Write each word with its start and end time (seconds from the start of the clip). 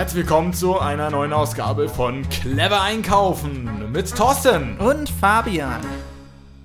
Herzlich 0.00 0.22
willkommen 0.22 0.54
zu 0.54 0.78
einer 0.78 1.10
neuen 1.10 1.34
Ausgabe 1.34 1.86
von 1.86 2.26
Clever 2.30 2.80
Einkaufen 2.80 3.92
mit 3.92 4.08
Thorsten. 4.16 4.78
Und 4.78 5.10
Fabian. 5.10 5.82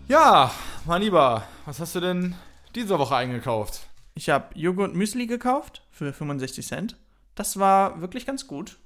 Ja, 0.07 0.51
mein 0.85 1.01
Lieber, 1.01 1.43
was 1.65 1.81
hast 1.81 1.95
du 1.95 1.99
denn 1.99 2.35
diese 2.75 2.97
Woche 2.97 3.17
eingekauft? 3.17 3.89
Ich 4.13 4.29
habe 4.29 4.57
Joghurt 4.57 4.95
Müsli 4.95 5.27
gekauft 5.27 5.81
für 5.91 6.13
65 6.13 6.65
Cent. 6.65 6.95
Das 7.35 7.59
war 7.59 7.99
wirklich 7.99 8.25
ganz 8.25 8.47
gut. 8.47 8.77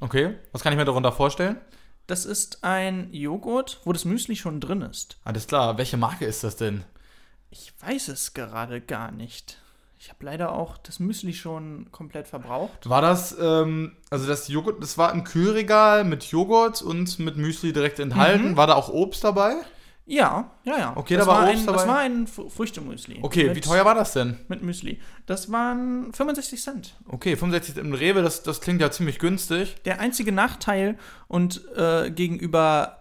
Okay, 0.00 0.34
was 0.50 0.64
kann 0.64 0.72
ich 0.72 0.76
mir 0.76 0.84
darunter 0.84 1.12
vorstellen? 1.12 1.56
Das 2.08 2.26
ist 2.26 2.64
ein 2.64 3.12
Joghurt, 3.12 3.80
wo 3.84 3.92
das 3.92 4.04
Müsli 4.04 4.34
schon 4.34 4.58
drin 4.58 4.82
ist. 4.82 5.18
Alles 5.22 5.46
klar, 5.46 5.78
welche 5.78 5.96
Marke 5.96 6.24
ist 6.24 6.42
das 6.42 6.56
denn? 6.56 6.82
Ich 7.50 7.72
weiß 7.80 8.08
es 8.08 8.34
gerade 8.34 8.80
gar 8.80 9.12
nicht. 9.12 9.58
Ich 10.00 10.10
habe 10.10 10.24
leider 10.24 10.52
auch 10.52 10.78
das 10.78 11.00
Müsli 11.00 11.32
schon 11.32 11.88
komplett 11.90 12.28
verbraucht. 12.28 12.88
War 12.88 13.02
das, 13.02 13.36
ähm, 13.40 13.96
also 14.10 14.28
das 14.28 14.46
Joghurt, 14.48 14.80
das 14.82 14.96
war 14.96 15.12
im 15.12 15.24
Kühlregal 15.24 16.04
mit 16.04 16.22
Joghurt 16.24 16.82
und 16.82 17.18
mit 17.18 17.36
Müsli 17.36 17.72
direkt 17.72 17.98
enthalten. 17.98 18.56
War 18.56 18.68
da 18.68 18.74
auch 18.74 18.88
Obst 18.88 19.24
dabei? 19.24 19.56
Ja, 20.06 20.52
ja, 20.64 20.78
ja. 20.78 20.92
Okay, 20.96 21.16
das 21.16 21.26
da 21.26 21.32
war 21.32 21.42
war 21.42 21.48
Obst 21.50 21.60
ein, 21.60 21.66
dabei? 21.66 21.78
Das 21.78 21.88
war 21.88 21.98
ein 21.98 22.26
Fr- 22.26 22.48
Früchtemüsli. 22.48 23.18
Okay, 23.22 23.48
mit, 23.48 23.56
wie 23.56 23.60
teuer 23.60 23.84
war 23.84 23.94
das 23.94 24.12
denn? 24.14 24.38
Mit 24.48 24.62
Müsli. 24.62 25.00
Das 25.26 25.50
waren 25.52 26.12
65 26.14 26.62
Cent. 26.62 26.94
Okay, 27.08 27.36
65 27.36 27.76
im 27.76 27.92
Rewe, 27.92 28.22
das, 28.22 28.42
das 28.42 28.60
klingt 28.60 28.80
ja 28.80 28.90
ziemlich 28.90 29.18
günstig. 29.18 29.82
Der 29.84 30.00
einzige 30.00 30.30
Nachteil 30.32 30.96
und 31.26 31.60
äh, 31.76 32.10
gegenüber 32.10 32.98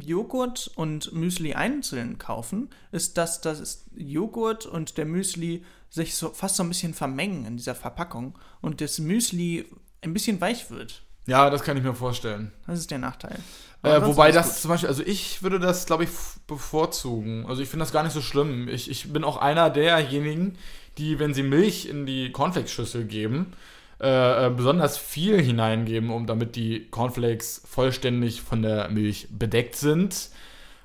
Joghurt 0.00 0.70
und 0.76 1.12
Müsli 1.12 1.54
einzeln 1.54 2.18
kaufen, 2.18 2.70
ist, 2.90 3.18
dass 3.18 3.40
das 3.40 3.84
Joghurt 3.94 4.64
und 4.66 4.96
der 4.96 5.04
Müsli 5.06 5.64
sich 5.92 6.14
so 6.14 6.30
fast 6.30 6.56
so 6.56 6.62
ein 6.62 6.70
bisschen 6.70 6.94
vermengen 6.94 7.44
in 7.44 7.56
dieser 7.58 7.74
Verpackung 7.74 8.38
und 8.62 8.80
das 8.80 8.98
Müsli 8.98 9.66
ein 10.00 10.14
bisschen 10.14 10.40
weich 10.40 10.70
wird. 10.70 11.02
Ja, 11.26 11.50
das 11.50 11.62
kann 11.62 11.76
ich 11.76 11.82
mir 11.82 11.94
vorstellen. 11.94 12.50
Das 12.66 12.78
ist 12.78 12.90
der 12.90 12.98
Nachteil. 12.98 13.38
Äh, 13.82 14.00
wobei 14.02 14.32
das 14.32 14.62
zum 14.62 14.70
Beispiel, 14.70 14.88
also 14.88 15.02
ich 15.04 15.42
würde 15.42 15.60
das, 15.60 15.86
glaube 15.86 16.04
ich, 16.04 16.10
bevorzugen. 16.46 17.46
Also 17.46 17.62
ich 17.62 17.68
finde 17.68 17.84
das 17.84 17.92
gar 17.92 18.02
nicht 18.02 18.12
so 18.12 18.22
schlimm. 18.22 18.68
Ich, 18.68 18.90
ich 18.90 19.12
bin 19.12 19.22
auch 19.22 19.36
einer 19.36 19.70
derjenigen, 19.70 20.56
die, 20.98 21.18
wenn 21.18 21.34
sie 21.34 21.42
Milch 21.42 21.86
in 21.86 22.06
die 22.06 22.32
Cornflakes-Schüssel 22.32 23.04
geben, 23.04 23.52
äh, 24.00 24.46
äh, 24.46 24.50
besonders 24.50 24.96
viel 24.98 25.40
hineingeben, 25.40 26.10
um 26.10 26.26
damit 26.26 26.56
die 26.56 26.88
Cornflakes 26.90 27.62
vollständig 27.68 28.40
von 28.40 28.62
der 28.62 28.88
Milch 28.88 29.28
bedeckt 29.30 29.76
sind. 29.76 30.30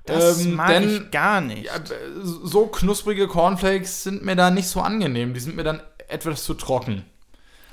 Das 0.08 0.44
Ähm, 0.45 0.55
mag 0.55 0.69
denn- 0.69 0.89
ich 0.89 1.11
gar 1.11 1.41
nicht. 1.41 1.66
Ja, 1.66 1.73
so 2.23 2.67
knusprige 2.67 3.27
Cornflakes 3.27 4.03
sind 4.03 4.23
mir 4.25 4.36
da 4.36 4.49
nicht 4.49 4.67
so 4.67 4.81
angenehm. 4.81 5.33
Die 5.33 5.39
sind 5.39 5.55
mir 5.55 5.64
dann 5.64 5.81
etwas 6.08 6.44
zu 6.44 6.53
trocken. 6.53 7.05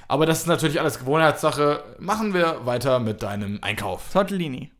Aber 0.08 0.26
das 0.26 0.41
ist 0.41 0.46
natürlich 0.46 0.80
alles 0.80 0.98
Gewohnheitssache. 0.98 1.82
Machen 1.98 2.34
wir 2.34 2.66
weiter 2.66 2.98
mit 2.98 3.22
deinem 3.22 3.58
Einkauf. 3.62 4.12
Tortellini. 4.12 4.70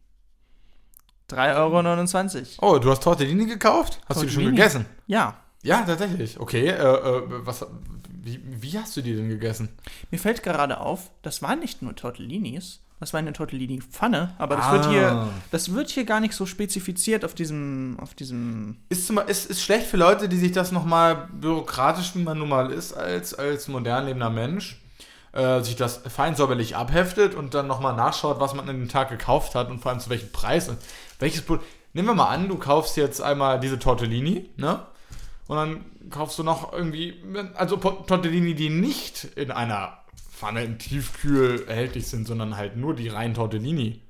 3,29 1.31 2.59
Euro. 2.61 2.75
Oh, 2.75 2.79
du 2.79 2.91
hast 2.91 3.03
Tortellini 3.03 3.47
gekauft? 3.47 3.99
Hast 4.07 4.21
du 4.21 4.27
die 4.27 4.31
schon 4.33 4.43
Tortellini? 4.43 4.57
gegessen? 4.57 4.87
Ja. 5.07 5.39
Ja, 5.63 5.83
tatsächlich. 5.83 6.39
Okay, 6.39 6.67
äh, 6.69 6.73
äh, 6.75 7.23
was, 7.47 7.65
wie, 8.23 8.39
wie 8.45 8.79
hast 8.79 8.95
du 8.97 9.01
die 9.01 9.17
denn 9.17 9.31
gegessen? 9.31 9.71
Mir 10.11 10.19
fällt 10.19 10.43
gerade 10.43 10.79
auf, 10.79 11.11
das 11.23 11.41
waren 11.41 11.61
nicht 11.61 11.81
nur 11.81 11.97
Tortellinis, 11.97 12.81
das 13.01 13.13
war 13.13 13.19
eine 13.19 13.33
Tortellini-Pfanne, 13.33 14.35
aber 14.39 14.57
das, 14.57 14.67
Ah. 14.67 14.73
wird 14.73 14.89
hier, 14.89 15.29
das 15.51 15.75
wird 15.75 15.91
hier 15.91 16.05
gar 16.05 16.21
nicht 16.21 16.35
so 16.35 16.47
spezifiziert 16.47 17.25
auf 17.25 17.35
diesem, 17.35 17.99
auf 18.01 18.15
diesem. 18.15 18.77
Ist, 18.89 19.07
zum, 19.07 19.19
ist, 19.19 19.47
ist 19.51 19.63
schlecht 19.63 19.87
für 19.87 19.97
Leute, 19.97 20.29
die 20.29 20.37
sich 20.39 20.53
das 20.53 20.73
nochmal 20.73 21.29
bürokratisch, 21.33 22.15
wie 22.15 22.23
man 22.23 22.39
nun 22.39 22.49
mal 22.49 22.71
ist, 22.73 22.93
als, 22.95 23.35
als 23.35 23.69
modern 23.69 24.07
lebender 24.07 24.31
Mensch, 24.31 24.81
äh, 25.33 25.61
sich 25.61 25.77
das 25.77 25.99
fein 26.09 26.35
säuberlich 26.37 26.77
abheftet 26.77 27.35
und 27.35 27.53
dann 27.55 27.67
nochmal 27.67 27.95
nachschaut, 27.97 28.41
was 28.41 28.55
man 28.55 28.69
an 28.69 28.77
dem 28.79 28.89
Tag 28.89 29.11
gekauft 29.11 29.55
hat 29.55 29.69
und 29.69 29.81
vor 29.81 29.91
allem 29.91 30.01
zu 30.01 30.09
welchem 30.11 30.33
Preis 30.33 30.69
und 30.69 30.79
welches 31.19 31.43
Produkt. 31.43 31.67
Nehmen 31.93 32.09
wir 32.09 32.15
mal 32.15 32.29
an, 32.29 32.49
du 32.49 32.57
kaufst 32.57 32.97
jetzt 32.97 33.21
einmal 33.21 33.61
diese 33.61 33.79
Tortellini, 33.79 34.49
ne? 34.57 34.81
Und 35.47 35.57
dann 35.57 35.85
kaufst 36.11 36.39
du 36.39 36.43
noch 36.43 36.73
irgendwie, 36.73 37.23
also 37.55 37.77
Tortellini, 37.77 38.55
die 38.55 38.71
nicht 38.71 39.25
in 39.37 39.51
einer 39.51 39.99
Pfanne 40.37 40.65
im 40.65 40.79
Tiefkühl 40.79 41.65
erhältlich 41.69 42.09
sind, 42.09 42.27
sondern 42.27 42.57
halt 42.57 42.77
nur 42.77 42.95
die 42.95 43.09
reinen 43.09 43.35
Tortellini. 43.35 44.01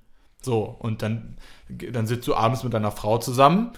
So, 0.43 0.77
und 0.79 1.03
dann, 1.03 1.37
dann 1.69 2.07
sitzt 2.07 2.27
du 2.29 2.35
abends 2.35 2.65
mit 2.65 2.73
deiner 2.73 2.91
Frau 2.91 3.19
zusammen 3.19 3.73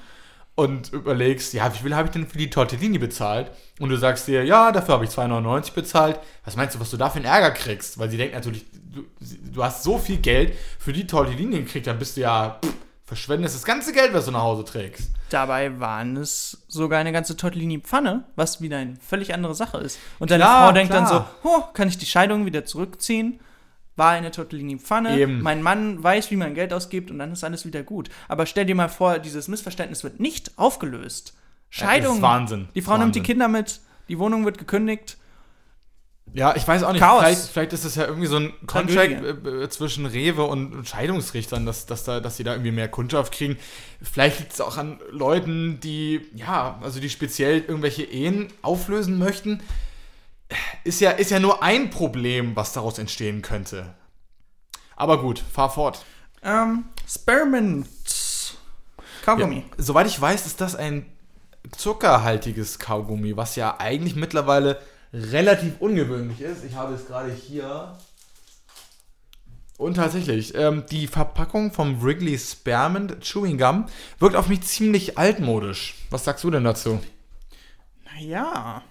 und 0.54 0.92
überlegst, 0.92 1.52
ja, 1.54 1.72
wie 1.72 1.78
viel 1.78 1.94
habe 1.94 2.06
ich 2.06 2.12
denn 2.12 2.26
für 2.26 2.38
die 2.38 2.50
Tortellini 2.50 2.98
bezahlt? 2.98 3.50
Und 3.78 3.90
du 3.90 3.96
sagst 3.96 4.26
dir, 4.26 4.44
ja, 4.44 4.72
dafür 4.72 4.94
habe 4.94 5.04
ich 5.04 5.10
2,99 5.10 5.74
bezahlt. 5.74 6.20
Was 6.44 6.56
meinst 6.56 6.74
du, 6.74 6.80
was 6.80 6.90
du 6.90 6.96
da 6.96 7.10
für 7.10 7.16
einen 7.16 7.26
Ärger 7.26 7.50
kriegst? 7.50 7.98
Weil 7.98 8.10
sie 8.10 8.16
denkt 8.16 8.34
natürlich, 8.34 8.64
du, 8.72 9.04
du 9.52 9.64
hast 9.64 9.82
so 9.82 9.98
viel 9.98 10.18
Geld 10.18 10.54
für 10.78 10.92
die 10.92 11.06
Tortellini 11.06 11.58
gekriegt, 11.58 11.86
dann 11.86 11.98
bist 11.98 12.16
du 12.16 12.22
ja, 12.22 12.58
pff, 12.64 12.74
verschwendest 13.06 13.54
das 13.54 13.64
ganze 13.64 13.92
Geld, 13.92 14.12
was 14.12 14.26
du 14.26 14.32
nach 14.32 14.42
Hause 14.42 14.64
trägst. 14.64 15.10
Dabei 15.30 15.78
waren 15.80 16.16
es 16.16 16.64
sogar 16.68 16.98
eine 16.98 17.12
ganze 17.12 17.36
Tortellini-Pfanne, 17.36 18.24
was 18.34 18.60
wieder 18.60 18.78
eine 18.78 18.96
völlig 18.96 19.32
andere 19.32 19.54
Sache 19.54 19.78
ist. 19.78 19.98
Und 20.18 20.30
deine 20.30 20.42
Klar, 20.42 20.66
Frau 20.66 20.72
denkt 20.72 20.92
dann 20.92 21.06
so, 21.06 21.14
klar. 21.14 21.30
oh, 21.44 21.62
kann 21.72 21.88
ich 21.88 21.98
die 21.98 22.06
Scheidung 22.06 22.46
wieder 22.46 22.64
zurückziehen? 22.64 23.40
War 23.94 24.10
eine 24.10 24.30
Tortellini-Pfanne, 24.30 25.26
mein 25.26 25.62
Mann 25.62 26.02
weiß, 26.02 26.30
wie 26.30 26.36
man 26.36 26.54
Geld 26.54 26.74
ausgibt 26.74 27.10
und 27.10 27.18
dann 27.18 27.32
ist 27.32 27.44
alles 27.44 27.64
wieder 27.64 27.82
gut. 27.82 28.10
Aber 28.28 28.44
stell 28.44 28.66
dir 28.66 28.74
mal 28.74 28.88
vor, 28.90 29.18
dieses 29.20 29.48
Missverständnis 29.48 30.04
wird 30.04 30.20
nicht 30.20 30.58
aufgelöst. 30.58 31.34
Scheidung. 31.70 32.08
das 32.08 32.16
ist 32.16 32.22
Wahnsinn. 32.22 32.68
Die 32.74 32.82
Frau 32.82 32.92
Wahnsinn. 32.92 33.04
nimmt 33.06 33.16
die 33.16 33.22
Kinder 33.22 33.48
mit, 33.48 33.80
die 34.08 34.18
Wohnung 34.18 34.44
wird 34.44 34.58
gekündigt. 34.58 35.16
Ja, 36.32 36.54
ich 36.54 36.66
weiß 36.66 36.82
auch 36.82 36.92
nicht. 36.92 37.00
Chaos. 37.00 37.22
Vielleicht, 37.22 37.48
vielleicht 37.48 37.72
ist 37.72 37.84
es 37.84 37.94
ja 37.94 38.04
irgendwie 38.04 38.26
so 38.26 38.37
ein 38.37 38.53
Contract 38.66 39.12
Tragödie. 39.12 39.48
äh, 39.48 39.64
äh, 39.64 39.69
zwischen 39.70 40.06
Rewe 40.06 40.44
und 40.44 40.87
Scheidungsrichtern, 40.87 41.64
dass, 41.64 41.87
dass, 41.87 42.04
da, 42.04 42.20
dass 42.20 42.37
sie 42.37 42.44
da 42.44 42.53
irgendwie 42.53 42.72
mehr 42.72 42.88
Kundschaft 42.88 43.32
kriegen. 43.32 43.56
Vielleicht 44.03 44.41
liegt 44.41 44.53
es 44.53 44.60
auch 44.60 44.76
an 44.76 45.00
Leuten, 45.10 45.81
die, 45.81 46.28
ja, 46.34 46.78
also 46.82 47.00
die 47.00 47.09
speziell 47.09 47.60
irgendwelche 47.60 48.03
Ehen 48.03 48.48
auflösen 48.60 49.19
möchten. 49.19 49.62
Ist 50.84 51.00
ja, 51.00 51.10
ist 51.12 51.31
ja 51.31 51.41
nur 51.41 51.62
ein 51.62 51.91
Problem, 51.91 52.54
was 52.54 52.72
daraus 52.72 52.98
entstehen 52.98 53.41
könnte. 53.42 53.94
Aber 54.94 55.20
gut, 55.20 55.38
fahr 55.38 55.70
fort. 55.70 56.04
Ähm, 56.42 56.84
Spearmint. 57.09 57.88
Kaugummi. 59.25 59.56
Ja, 59.56 59.62
soweit 59.78 60.06
ich 60.06 60.20
weiß, 60.20 60.47
ist 60.47 60.60
das 60.60 60.76
ein 60.76 61.06
zuckerhaltiges 61.76 62.78
Kaugummi, 62.78 63.36
was 63.36 63.56
ja 63.56 63.76
eigentlich 63.78 64.15
mittlerweile 64.15 64.81
relativ 65.12 65.74
ungewöhnlich 65.80 66.40
ist. 66.40 66.64
Ich 66.64 66.74
habe 66.74 66.94
es 66.94 67.06
gerade 67.06 67.32
hier. 67.32 67.96
Und 69.78 69.94
tatsächlich, 69.94 70.54
ähm, 70.54 70.84
die 70.90 71.06
Verpackung 71.06 71.72
vom 71.72 72.02
Wrigley 72.02 72.38
Spearmint 72.38 73.20
Chewing 73.20 73.58
Gum 73.58 73.86
wirkt 74.18 74.36
auf 74.36 74.48
mich 74.48 74.62
ziemlich 74.62 75.18
altmodisch. 75.18 75.94
Was 76.10 76.24
sagst 76.24 76.44
du 76.44 76.50
denn 76.50 76.64
dazu? 76.64 77.00
Naja. 78.04 78.82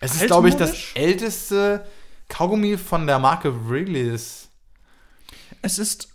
Es 0.00 0.14
ist, 0.14 0.26
glaube 0.26 0.48
ich, 0.48 0.56
das 0.56 0.74
älteste 0.94 1.86
Kaugummi 2.28 2.76
von 2.76 3.06
der 3.06 3.18
Marke 3.18 3.68
Wrigley's. 3.68 4.48
Es 5.62 5.78
ist. 5.78 6.08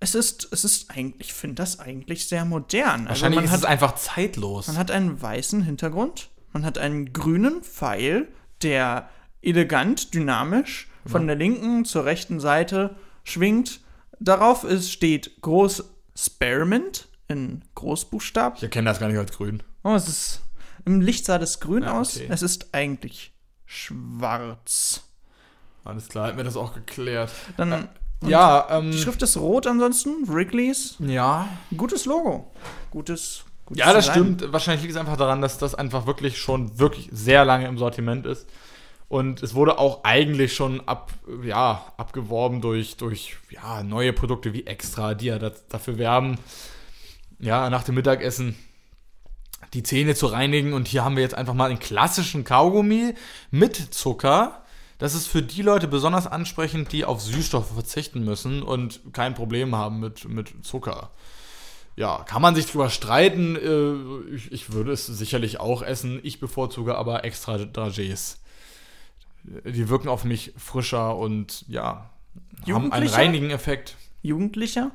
Es 0.00 0.16
ist, 0.16 0.48
es 0.50 0.64
ist 0.64 0.90
eigentlich, 0.90 1.28
ich 1.28 1.34
finde 1.34 1.56
das 1.56 1.78
eigentlich 1.78 2.26
sehr 2.26 2.44
modern. 2.44 3.02
Also 3.02 3.08
Wahrscheinlich 3.10 3.36
man 3.36 3.44
ist 3.44 3.50
hat 3.52 3.60
es 3.60 3.64
einfach 3.64 3.94
zeitlos. 3.94 4.66
Man 4.66 4.76
hat 4.76 4.90
einen 4.90 5.22
weißen 5.22 5.62
Hintergrund, 5.62 6.30
man 6.58 6.66
hat 6.66 6.76
einen 6.78 7.12
grünen 7.12 7.62
Pfeil, 7.62 8.26
der 8.62 9.08
elegant, 9.42 10.12
dynamisch 10.12 10.88
von 11.06 11.28
der 11.28 11.36
linken 11.36 11.84
zur 11.84 12.04
rechten 12.04 12.40
Seite 12.40 12.96
schwingt. 13.22 13.80
Darauf 14.18 14.64
ist, 14.64 14.90
steht 14.90 15.40
groß 15.40 15.84
Spearmint 16.16 17.06
in 17.28 17.62
Großbuchstaben. 17.76 18.56
Ich 18.56 18.64
erkenne 18.64 18.90
das 18.90 18.98
gar 18.98 19.06
nicht 19.06 19.18
als 19.18 19.30
grün. 19.36 19.62
Oh, 19.84 19.94
es 19.94 20.08
ist 20.08 20.42
im 20.84 21.00
Licht 21.00 21.26
sah 21.26 21.38
das 21.38 21.60
grün 21.60 21.84
Ja, 21.84 22.00
aus. 22.00 22.16
okay. 22.16 22.26
Es 22.28 22.42
ist 22.42 22.70
eigentlich 22.74 23.32
schwarz. 23.64 25.04
Alles 25.84 26.08
klar, 26.08 26.26
hat 26.26 26.36
mir 26.36 26.42
das 26.42 26.56
auch 26.56 26.74
geklärt. 26.74 27.30
Dann 27.56 27.88
Ja, 28.26 28.66
ähm. 28.70 28.90
die 28.90 28.98
Schrift 28.98 29.22
ist 29.22 29.36
rot 29.36 29.68
ansonsten. 29.68 30.26
Wrigley's. 30.26 30.96
Ja, 30.98 31.48
Gutes 31.76 32.04
Logo. 32.04 32.52
Gutes. 32.90 33.44
Gutes 33.68 33.84
Ja, 33.84 33.92
das 33.92 34.06
Design. 34.06 34.36
stimmt. 34.36 34.52
Wahrscheinlich 34.52 34.82
liegt 34.82 34.94
es 34.94 35.00
einfach 35.00 35.16
daran, 35.16 35.40
dass 35.40 35.58
das 35.58 35.74
einfach 35.74 36.06
wirklich 36.06 36.38
schon 36.38 36.78
wirklich 36.78 37.08
sehr 37.12 37.44
lange 37.44 37.66
im 37.66 37.78
Sortiment 37.78 38.26
ist. 38.26 38.46
Und 39.08 39.42
es 39.42 39.54
wurde 39.54 39.78
auch 39.78 40.04
eigentlich 40.04 40.54
schon 40.54 40.86
ab, 40.86 41.12
ja, 41.42 41.86
abgeworben 41.96 42.60
durch, 42.60 42.96
durch 42.96 43.36
ja, 43.50 43.82
neue 43.82 44.12
Produkte 44.12 44.52
wie 44.52 44.66
Extra, 44.66 45.14
die 45.14 45.26
ja 45.26 45.38
das, 45.38 45.66
dafür 45.68 45.96
werben, 45.96 46.38
ja, 47.38 47.70
nach 47.70 47.84
dem 47.84 47.94
Mittagessen 47.94 48.56
die 49.72 49.82
Zähne 49.82 50.14
zu 50.14 50.26
reinigen. 50.26 50.72
Und 50.72 50.88
hier 50.88 51.04
haben 51.04 51.16
wir 51.16 51.22
jetzt 51.22 51.34
einfach 51.34 51.54
mal 51.54 51.70
einen 51.70 51.78
klassischen 51.78 52.44
Kaugummi 52.44 53.14
mit 53.50 53.76
Zucker. 53.76 54.62
Das 54.98 55.14
ist 55.14 55.26
für 55.26 55.42
die 55.42 55.62
Leute 55.62 55.88
besonders 55.88 56.26
ansprechend, 56.26 56.92
die 56.92 57.04
auf 57.04 57.22
Süßstoffe 57.22 57.72
verzichten 57.72 58.24
müssen 58.24 58.62
und 58.62 59.00
kein 59.12 59.34
Problem 59.34 59.74
haben 59.76 60.00
mit, 60.00 60.28
mit 60.28 60.66
Zucker. 60.66 61.10
Ja, 61.98 62.22
kann 62.24 62.42
man 62.42 62.54
sich 62.54 62.66
drüber 62.66 62.90
streiten. 62.90 63.56
Äh, 63.56 64.34
Ich, 64.34 64.52
ich 64.52 64.72
würde 64.72 64.92
es 64.92 65.06
sicherlich 65.06 65.58
auch 65.58 65.82
essen. 65.82 66.20
Ich 66.22 66.38
bevorzuge 66.38 66.94
aber 66.96 67.24
extra 67.24 67.56
Dragés. 67.56 68.36
die 69.42 69.88
wirken 69.88 70.08
auf 70.08 70.24
mich 70.24 70.52
frischer 70.56 71.16
und 71.16 71.64
ja, 71.68 72.10
haben 72.70 72.92
einen 72.92 73.08
reinigen 73.08 73.50
Effekt. 73.50 73.96
Jugendlicher? 74.22 74.92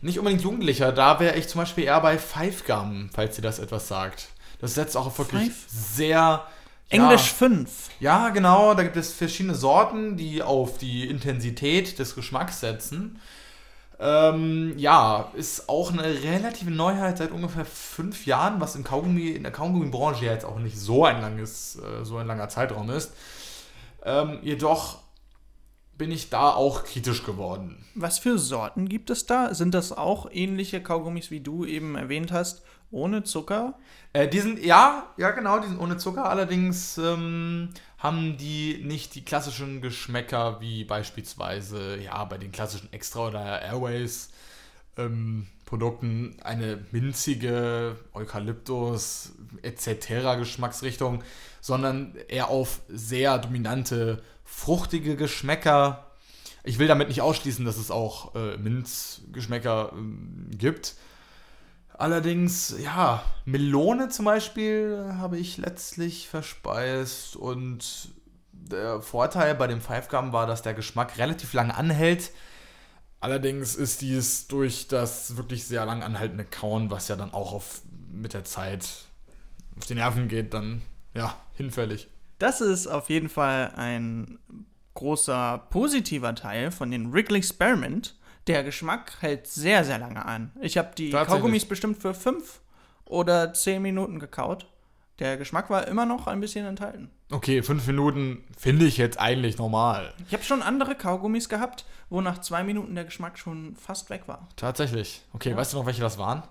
Nicht 0.00 0.18
unbedingt 0.18 0.42
Jugendlicher, 0.42 0.92
da 0.92 1.20
wäre 1.20 1.36
ich 1.36 1.46
zum 1.48 1.60
Beispiel 1.60 1.84
eher 1.84 2.00
bei 2.00 2.18
Five 2.18 2.64
Gum, 2.66 3.10
falls 3.12 3.36
ihr 3.38 3.42
das 3.42 3.58
etwas 3.58 3.86
sagt. 3.88 4.28
Das 4.60 4.74
setzt 4.74 4.96
auch 4.96 5.06
auf 5.06 5.18
wirklich 5.18 5.50
Five? 5.50 5.64
sehr. 5.68 6.46
Englisch 6.88 7.28
Ja, 7.28 7.34
5. 7.36 7.70
ja, 8.00 8.28
genau, 8.30 8.74
da 8.74 8.82
gibt 8.82 8.96
es 8.96 9.12
verschiedene 9.12 9.54
Sorten, 9.54 10.16
die 10.16 10.42
auf 10.42 10.76
die 10.78 11.06
Intensität 11.08 11.98
des 11.98 12.14
Geschmacks 12.14 12.60
setzen. 12.60 13.18
Ähm, 14.04 14.76
ja, 14.78 15.30
ist 15.34 15.68
auch 15.68 15.92
eine 15.92 16.02
relative 16.02 16.72
Neuheit 16.72 17.18
seit 17.18 17.30
ungefähr 17.30 17.64
fünf 17.64 18.26
Jahren, 18.26 18.60
was 18.60 18.74
im 18.74 18.82
Kaugummi, 18.82 19.28
in 19.28 19.44
der 19.44 19.52
Kaugummibranche 19.52 20.24
ja 20.24 20.32
jetzt 20.32 20.44
auch 20.44 20.58
nicht 20.58 20.76
so 20.76 21.04
ein 21.04 21.20
langes, 21.20 21.76
äh, 21.76 22.04
so 22.04 22.16
ein 22.16 22.26
langer 22.26 22.48
Zeitraum 22.48 22.90
ist. 22.90 23.12
Ähm, 24.04 24.40
jedoch 24.42 24.98
bin 25.96 26.10
ich 26.10 26.30
da 26.30 26.50
auch 26.50 26.82
kritisch 26.82 27.22
geworden. 27.22 27.84
Was 27.94 28.18
für 28.18 28.38
Sorten 28.38 28.88
gibt 28.88 29.08
es 29.08 29.26
da? 29.26 29.54
Sind 29.54 29.72
das 29.72 29.96
auch 29.96 30.28
ähnliche 30.32 30.82
Kaugummis, 30.82 31.30
wie 31.30 31.40
du 31.40 31.64
eben 31.64 31.94
erwähnt 31.94 32.32
hast, 32.32 32.62
ohne 32.92 33.24
Zucker? 33.24 33.74
Äh, 34.12 34.28
die 34.28 34.40
sind, 34.40 34.64
ja, 34.64 35.08
ja 35.16 35.30
genau, 35.32 35.58
die 35.58 35.68
sind 35.68 35.80
ohne 35.80 35.96
Zucker, 35.96 36.28
allerdings 36.28 36.98
ähm, 36.98 37.70
haben 37.98 38.36
die 38.36 38.82
nicht 38.84 39.14
die 39.14 39.24
klassischen 39.24 39.80
Geschmäcker 39.80 40.60
wie 40.60 40.84
beispielsweise, 40.84 41.96
ja, 41.98 42.24
bei 42.24 42.38
den 42.38 42.52
klassischen 42.52 42.92
Extra- 42.92 43.28
oder 43.28 43.62
Airways 43.62 44.30
ähm, 44.96 45.46
eine 46.42 46.84
minzige 46.90 47.96
Eukalyptus 48.12 49.32
etc. 49.62 50.36
Geschmacksrichtung, 50.38 51.22
sondern 51.62 52.14
eher 52.28 52.48
auf 52.48 52.80
sehr 52.88 53.38
dominante, 53.38 54.22
fruchtige 54.44 55.16
Geschmäcker. 55.16 56.10
Ich 56.62 56.78
will 56.78 56.88
damit 56.88 57.08
nicht 57.08 57.22
ausschließen, 57.22 57.64
dass 57.64 57.78
es 57.78 57.90
auch 57.90 58.34
äh, 58.34 58.58
Minzgeschmäcker 58.58 59.92
ähm, 59.94 60.50
gibt. 60.50 60.94
Allerdings, 61.94 62.74
ja, 62.82 63.22
Melone 63.44 64.08
zum 64.08 64.24
Beispiel 64.24 65.14
habe 65.18 65.38
ich 65.38 65.58
letztlich 65.58 66.28
verspeist 66.28 67.36
und 67.36 68.08
der 68.52 69.02
Vorteil 69.02 69.54
bei 69.54 69.66
dem 69.66 69.80
Five 69.80 70.08
Gum 70.08 70.32
war, 70.32 70.46
dass 70.46 70.62
der 70.62 70.74
Geschmack 70.74 71.18
relativ 71.18 71.52
lang 71.52 71.70
anhält. 71.70 72.32
Allerdings 73.20 73.76
ist 73.76 74.00
dies 74.00 74.48
durch 74.48 74.88
das 74.88 75.36
wirklich 75.36 75.64
sehr 75.64 75.84
lang 75.86 76.02
anhaltende 76.02 76.44
Kauen, 76.44 76.90
was 76.90 77.08
ja 77.08 77.16
dann 77.16 77.32
auch 77.32 77.52
auf, 77.52 77.82
mit 78.10 78.34
der 78.34 78.44
Zeit 78.44 78.88
auf 79.76 79.86
die 79.86 79.94
Nerven 79.94 80.28
geht, 80.28 80.54
dann 80.54 80.82
ja, 81.14 81.36
hinfällig. 81.54 82.08
Das 82.38 82.60
ist 82.60 82.86
auf 82.86 83.10
jeden 83.10 83.28
Fall 83.28 83.72
ein 83.76 84.38
großer 84.94 85.58
positiver 85.70 86.34
Teil 86.34 86.70
von 86.70 86.90
den 86.90 87.12
Wrigley 87.12 87.38
Experiment. 87.38 88.16
Der 88.46 88.64
Geschmack 88.64 89.12
hält 89.20 89.46
sehr, 89.46 89.84
sehr 89.84 89.98
lange 89.98 90.24
an. 90.24 90.52
Ich 90.60 90.76
habe 90.78 90.90
die. 90.96 91.10
Kaugummis 91.10 91.64
bestimmt 91.64 92.00
für 92.02 92.12
fünf 92.14 92.60
oder 93.04 93.52
zehn 93.54 93.82
Minuten 93.82 94.18
gekaut. 94.18 94.66
Der 95.18 95.36
Geschmack 95.36 95.70
war 95.70 95.86
immer 95.86 96.06
noch 96.06 96.26
ein 96.26 96.40
bisschen 96.40 96.66
enthalten. 96.66 97.10
Okay, 97.30 97.62
fünf 97.62 97.86
Minuten 97.86 98.44
finde 98.58 98.86
ich 98.86 98.96
jetzt 98.96 99.20
eigentlich 99.20 99.58
normal. 99.58 100.12
Ich 100.26 100.32
habe 100.32 100.42
schon 100.42 100.62
andere 100.62 100.96
Kaugummis 100.96 101.48
gehabt, 101.48 101.84
wo 102.10 102.20
nach 102.20 102.38
zwei 102.40 102.64
Minuten 102.64 102.94
der 102.94 103.04
Geschmack 103.04 103.38
schon 103.38 103.76
fast 103.76 104.10
weg 104.10 104.22
war. 104.26 104.48
Tatsächlich. 104.56 105.22
Okay, 105.32 105.54
weißt 105.54 105.72
du 105.72 105.76
noch, 105.78 105.86
welche 105.86 106.00
das 106.00 106.18
waren? 106.18 106.42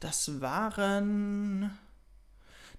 Das 0.00 0.40
waren. 0.40 1.78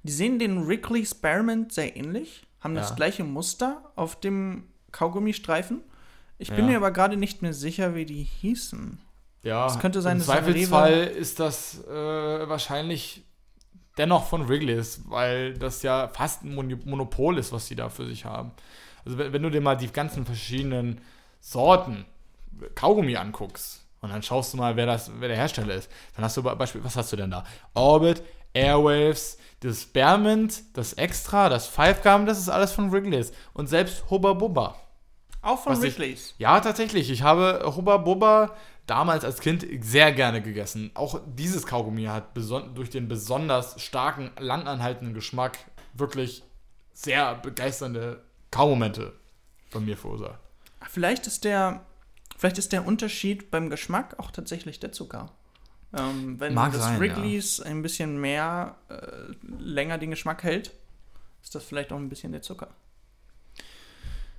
Die 0.01 0.11
sehen 0.11 0.39
den 0.39 0.67
Wrigley 0.67 0.99
Experiment 0.99 1.71
sehr 1.71 1.95
ähnlich, 1.95 2.45
haben 2.59 2.75
das 2.75 2.89
Ja. 2.89 2.95
gleiche 2.95 3.23
Muster 3.23 3.91
auf 3.95 4.19
dem 4.19 4.65
Kaugummistreifen. 4.91 5.81
Ich 6.37 6.49
bin 6.49 6.59
Ja. 6.65 6.71
mir 6.71 6.77
aber 6.77 6.91
gerade 6.91 7.15
nicht 7.17 7.41
mehr 7.41 7.53
sicher, 7.53 7.95
wie 7.95 8.05
die 8.05 8.23
hießen. 8.23 8.99
Ja, 9.43 9.67
Es 9.67 9.79
könnte 9.79 10.01
sein, 10.01 10.13
im 10.13 10.17
dass 10.19 10.27
Zweifelsfall 10.27 11.03
ist 11.03 11.39
das 11.39 11.83
äh, 11.85 11.91
wahrscheinlich 12.49 13.23
dennoch 13.97 14.25
von 14.27 14.47
Wrigley's, 14.47 15.01
weil 15.05 15.53
das 15.55 15.83
ja 15.83 16.07
fast 16.07 16.43
ein 16.43 16.55
Mon 16.55 16.79
Monopol 16.85 17.37
ist, 17.37 17.51
was 17.51 17.67
sie 17.67 17.75
da 17.75 17.89
für 17.89 18.05
sich 18.07 18.25
haben. 18.25 18.51
Also 19.05 19.17
wenn, 19.17 19.33
wenn 19.33 19.43
du 19.43 19.49
dir 19.51 19.61
mal 19.61 19.75
die 19.75 19.91
ganzen 19.91 20.25
verschiedenen 20.25 21.01
Sorten 21.41 22.05
Kaugummi 22.75 23.17
anguckst 23.17 23.85
und 24.01 24.09
dann 24.11 24.23
schaust 24.23 24.53
du 24.53 24.57
mal, 24.57 24.75
wer 24.77 24.85
das, 24.85 25.11
wer 25.19 25.27
der 25.27 25.37
Hersteller 25.37 25.75
ist, 25.75 25.89
dann 26.15 26.23
hast 26.25 26.37
du 26.37 26.43
be- 26.43 26.55
Beispiel, 26.55 26.83
was 26.83 26.95
hast 26.95 27.11
du 27.11 27.17
denn 27.17 27.31
da? 27.31 27.43
Orbit, 27.73 28.23
Airwaves, 28.53 29.37
das 29.59 29.81
Spearmint, 29.83 30.63
das 30.73 30.93
Extra, 30.93 31.49
das 31.49 31.67
Five 31.67 32.01
Gum, 32.01 32.25
das 32.25 32.37
ist 32.39 32.49
alles 32.49 32.71
von 32.71 32.91
Wrigley's 32.91 33.33
und 33.53 33.67
selbst 33.67 34.09
Hubba 34.09 34.33
Bubba. 34.33 34.75
Auch 35.43 35.61
von 35.61 35.79
Wrigley's. 35.79 36.33
Ja, 36.37 36.59
tatsächlich. 36.61 37.11
Ich 37.11 37.21
habe 37.21 37.61
Hubba 37.75 37.97
Bubba 37.97 38.55
damals 38.87 39.23
als 39.25 39.39
Kind 39.39 39.65
sehr 39.81 40.11
gerne 40.13 40.41
gegessen. 40.41 40.91
Auch 40.93 41.19
dieses 41.25 41.67
Kaugummi 41.67 42.05
hat 42.05 42.35
durch 42.75 42.89
den 42.89 43.07
besonders 43.07 43.79
starken, 43.81 44.31
langanhaltenden 44.39 45.13
Geschmack 45.13 45.57
wirklich 45.93 46.43
sehr 46.93 47.35
begeisternde 47.35 48.23
Kaumomente 48.51 49.13
bei 49.71 49.79
mir 49.79 49.97
verursacht. 49.97 50.39
Vielleicht 50.89 51.27
ist 51.27 51.43
der, 51.43 51.85
vielleicht 52.37 52.57
ist 52.57 52.71
der 52.71 52.85
Unterschied 52.85 53.51
beim 53.51 53.69
Geschmack 53.69 54.19
auch 54.19 54.31
tatsächlich 54.31 54.79
der 54.79 54.91
Zucker. 54.91 55.31
Ähm, 55.95 56.39
wenn 56.39 56.53
Mag 56.53 56.71
das 56.71 56.83
sein, 56.83 56.99
Wrigley's 56.99 57.59
ein 57.59 57.81
bisschen 57.81 58.19
mehr 58.19 58.75
äh, 58.89 59.33
länger 59.59 59.97
den 59.97 60.11
Geschmack 60.11 60.43
hält, 60.43 60.71
ist 61.41 61.53
das 61.53 61.63
vielleicht 61.63 61.91
auch 61.91 61.97
ein 61.97 62.09
bisschen 62.09 62.31
der 62.31 62.41
Zucker. 62.41 62.69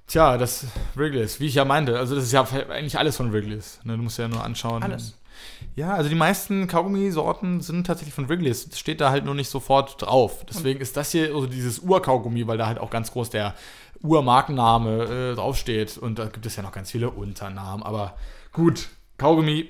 Tja, 0.06 0.36
das 0.36 0.66
Wrigley's, 0.94 1.40
wie 1.40 1.46
ich 1.46 1.54
ja 1.54 1.64
meinte, 1.64 1.98
also 1.98 2.14
das 2.14 2.24
ist 2.24 2.32
ja 2.32 2.42
eigentlich 2.42 2.98
alles 2.98 3.16
von 3.16 3.32
Wrigley's. 3.32 3.80
Ne? 3.84 3.96
Du 3.96 4.02
musst 4.02 4.18
ja 4.18 4.28
nur 4.28 4.44
anschauen. 4.44 4.82
Alles. 4.82 5.14
Ja, 5.76 5.94
also 5.94 6.08
die 6.08 6.14
meisten 6.14 6.68
Kaugummi-Sorten 6.68 7.60
sind 7.60 7.86
tatsächlich 7.86 8.14
von 8.14 8.28
Wrigley's. 8.28 8.68
Das 8.68 8.78
steht 8.78 9.00
da 9.00 9.10
halt 9.10 9.24
nur 9.24 9.34
nicht 9.34 9.48
sofort 9.48 10.00
drauf. 10.00 10.44
Deswegen 10.48 10.80
ist 10.80 10.96
das 10.96 11.10
hier 11.10 11.34
also 11.34 11.46
dieses 11.46 11.80
Urkaugummi, 11.80 12.46
weil 12.46 12.58
da 12.58 12.66
halt 12.66 12.78
auch 12.78 12.90
ganz 12.90 13.10
groß 13.12 13.30
der 13.30 13.54
Urmarkenname 14.02 15.04
äh, 15.04 15.34
draufsteht. 15.34 15.98
Und 15.98 16.18
da 16.18 16.26
gibt 16.26 16.46
es 16.46 16.56
ja 16.56 16.62
noch 16.62 16.72
ganz 16.72 16.90
viele 16.90 17.10
Unternamen. 17.10 17.82
Aber 17.82 18.16
gut, 18.52 18.88
Kaugummi, 19.18 19.68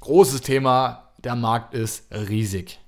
großes 0.00 0.40
Thema. 0.40 1.10
Der 1.18 1.36
Markt 1.36 1.74
ist 1.74 2.06
riesig. 2.10 2.80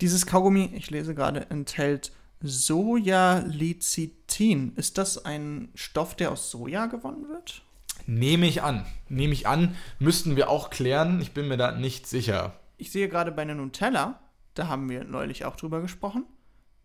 Dieses 0.00 0.26
Kaugummi, 0.26 0.70
ich 0.74 0.90
lese 0.90 1.14
gerade, 1.14 1.50
enthält 1.50 2.12
Sojalecithin. 2.46 4.72
Ist 4.76 4.98
das 4.98 5.24
ein 5.24 5.68
Stoff, 5.74 6.14
der 6.16 6.32
aus 6.32 6.50
Soja 6.50 6.84
gewonnen 6.86 7.28
wird? 7.28 7.62
Nehme 8.06 8.46
ich 8.46 8.62
an. 8.62 8.84
Nehme 9.08 9.32
ich 9.32 9.46
an. 9.48 9.74
Müssten 9.98 10.36
wir 10.36 10.48
auch 10.50 10.68
klären. 10.70 11.20
Ich 11.20 11.32
bin 11.32 11.48
mir 11.48 11.56
da 11.56 11.72
nicht 11.72 12.06
sicher. 12.06 12.52
Ich 12.78 12.92
sehe 12.92 13.08
gerade 13.08 13.32
bei 13.32 13.42
der 13.44 13.54
Nutella, 13.54 14.20
da 14.54 14.68
haben 14.68 14.88
wir 14.90 15.04
neulich 15.04 15.44
auch 15.46 15.56
drüber 15.56 15.80
gesprochen, 15.80 16.24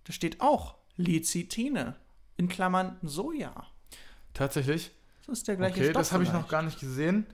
da 0.06 0.14
steht 0.14 0.40
auch 0.42 0.76
Lecithine, 0.96 1.96
in 2.38 2.48
Klammern 2.48 2.96
Soja. 3.02 3.52
Tatsächlich? 4.34 4.92
Das 5.28 5.40
ist 5.40 5.48
der 5.50 5.58
gleiche 5.58 5.76
Okay, 5.76 5.90
Stoff. 5.90 6.02
das 6.02 6.12
habe 6.14 6.24
ich 6.24 6.32
noch 6.32 6.48
gar 6.48 6.62
nicht 6.64 6.80
gesehen. 6.80 7.26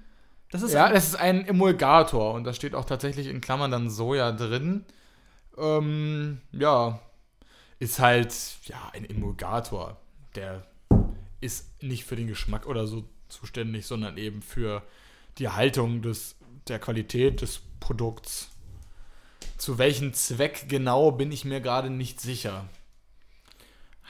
Das 0.51 0.63
ist 0.63 0.73
Ja, 0.73 0.91
das 0.91 1.09
ist 1.09 1.15
ein 1.15 1.45
Emulgator 1.45 2.33
und 2.33 2.45
da 2.45 2.53
steht 2.53 2.73
auch 2.73 2.85
tatsächlich 2.85 3.27
in 3.27 3.41
Klammern 3.41 3.69
dann 3.69 3.89
Soja 3.91 4.31
drin. 4.31 4.85
Ähm, 5.57 6.41
ja, 6.51 6.99
ist 7.79 7.99
halt, 7.99 8.33
ja, 8.65 8.89
ein 8.93 9.05
Emulgator. 9.05 9.97
Der 10.35 10.65
ist 11.41 11.81
nicht 11.83 12.05
für 12.05 12.15
den 12.15 12.27
Geschmack 12.27 12.65
oder 12.65 12.87
so 12.87 13.07
zuständig, 13.29 13.85
sondern 13.85 14.17
eben 14.17 14.41
für 14.41 14.83
die 15.37 15.49
Haltung 15.49 16.01
des, 16.01 16.35
der 16.67 16.79
Qualität 16.79 17.41
des 17.41 17.61
Produkts. 17.79 18.49
Zu 19.57 19.77
welchem 19.77 20.13
Zweck 20.13 20.65
genau 20.67 21.11
bin 21.11 21.31
ich 21.31 21.45
mir 21.45 21.61
gerade 21.61 21.89
nicht 21.89 22.21
sicher. 22.21 22.67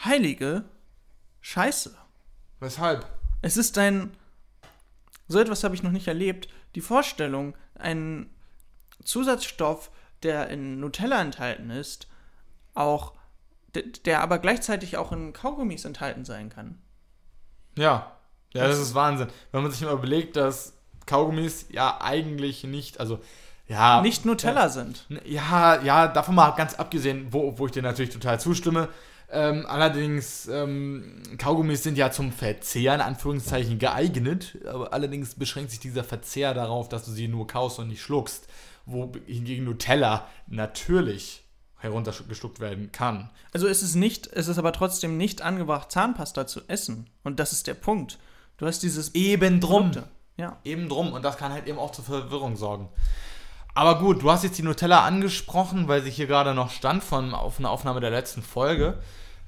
heilige 0.03 0.65
Scheiße. 1.41 1.97
Weshalb? 2.59 3.07
Es 3.41 3.57
ist 3.57 3.77
ein. 3.77 4.12
So 5.27 5.39
etwas 5.39 5.63
habe 5.63 5.75
ich 5.75 5.83
noch 5.83 5.91
nicht 5.91 6.07
erlebt. 6.07 6.47
Die 6.75 6.81
Vorstellung, 6.81 7.55
ein 7.75 8.29
Zusatzstoff, 9.03 9.91
der 10.24 10.50
in 10.50 10.79
Nutella 10.79 11.21
enthalten 11.21 11.69
ist, 11.69 12.07
auch. 12.74 13.16
Der, 13.75 14.21
aber 14.21 14.39
gleichzeitig 14.39 14.97
auch 14.97 15.12
in 15.12 15.33
Kaugummis 15.33 15.86
enthalten 15.86 16.25
sein 16.25 16.50
kann. 16.50 16.81
Ja, 17.77 18.17
ja, 18.53 18.67
das 18.67 18.79
ist 18.79 18.95
Wahnsinn. 18.95 19.27
Wenn 19.51 19.62
man 19.62 19.71
sich 19.71 19.81
mal 19.81 19.93
überlegt, 19.93 20.36
dass 20.36 20.74
Kaugummis 21.05 21.67
ja 21.69 22.00
eigentlich 22.01 22.63
nicht, 22.63 23.00
also 23.00 23.19
ja. 23.67 24.01
Nicht 24.01 24.25
Nutella 24.25 24.69
sind. 24.69 25.05
Ja, 25.25 25.81
ja, 25.81 26.07
davon 26.07 26.36
mal 26.36 26.51
ganz 26.51 26.75
abgesehen, 26.75 27.27
wo, 27.31 27.57
wo 27.59 27.65
ich 27.65 27.74
dir 27.74 27.83
natürlich 27.83 28.13
total 28.13 28.39
zustimme. 28.39 28.88
Ähm, 29.29 29.65
allerdings, 29.67 30.47
ähm, 30.47 31.21
Kaugummis 31.38 31.83
sind 31.83 31.97
ja 31.97 32.12
zum 32.12 32.31
Verzehr 32.31 32.95
in 32.95 33.01
Anführungszeichen 33.01 33.77
geeignet, 33.77 34.57
aber 34.65 34.93
allerdings 34.93 35.36
beschränkt 35.36 35.71
sich 35.71 35.81
dieser 35.81 36.05
Verzehr 36.05 36.53
darauf, 36.53 36.88
dass 36.88 37.03
du 37.03 37.12
sie 37.12 37.27
nur 37.27 37.45
kaust 37.45 37.79
und 37.79 37.89
nicht 37.89 38.01
schluckst. 38.01 38.47
Wo 38.86 39.12
hingegen 39.25 39.65
Nutella 39.65 40.29
natürlich 40.47 41.43
heruntergeschluckt 41.79 42.60
werden 42.60 42.91
kann. 42.91 43.29
Also 43.53 43.67
es 43.67 43.84
ist 43.84 43.96
nicht, 43.96 44.27
es 44.27 44.48
ist 44.48 44.57
aber 44.57 44.74
trotzdem 44.74 45.17
nicht 45.17 45.41
angebracht, 45.41 45.91
Zahnpasta 45.91 46.48
zu 46.48 46.62
essen. 46.67 47.10
Und 47.24 47.39
das 47.39 47.51
ist 47.51 47.67
der 47.67 47.75
Punkt. 47.75 48.17
Du 48.57 48.65
hast 48.65 48.81
dieses 48.81 49.13
Eben 49.15 49.60
drum. 49.60 49.91
Produkte. 49.91 50.10
Ja. 50.38 50.57
Eben 50.63 50.89
drum. 50.89 51.13
Und 51.13 51.24
das 51.24 51.38
kann 51.38 51.51
halt 51.51 51.67
eben 51.67 51.79
auch 51.79 51.91
zur 51.91 52.05
Verwirrung 52.05 52.55
sorgen. 52.55 52.89
Aber 53.74 54.00
gut, 54.00 54.24
du 54.24 54.31
hast 54.31 54.43
jetzt 54.43 54.57
die 54.57 54.63
Nutella 54.63 55.05
angesprochen, 55.05 55.88
weil 55.88 56.01
sie 56.01 56.10
hier 56.10 56.25
gerade 56.25 56.55
noch 56.55 56.72
stand 56.72 57.03
von 57.03 57.36
auf 57.36 57.60
einer 57.60 57.69
Aufnahme 57.69 58.00
der 58.00 58.10
letzten 58.10 58.41
Folge. 58.41 58.98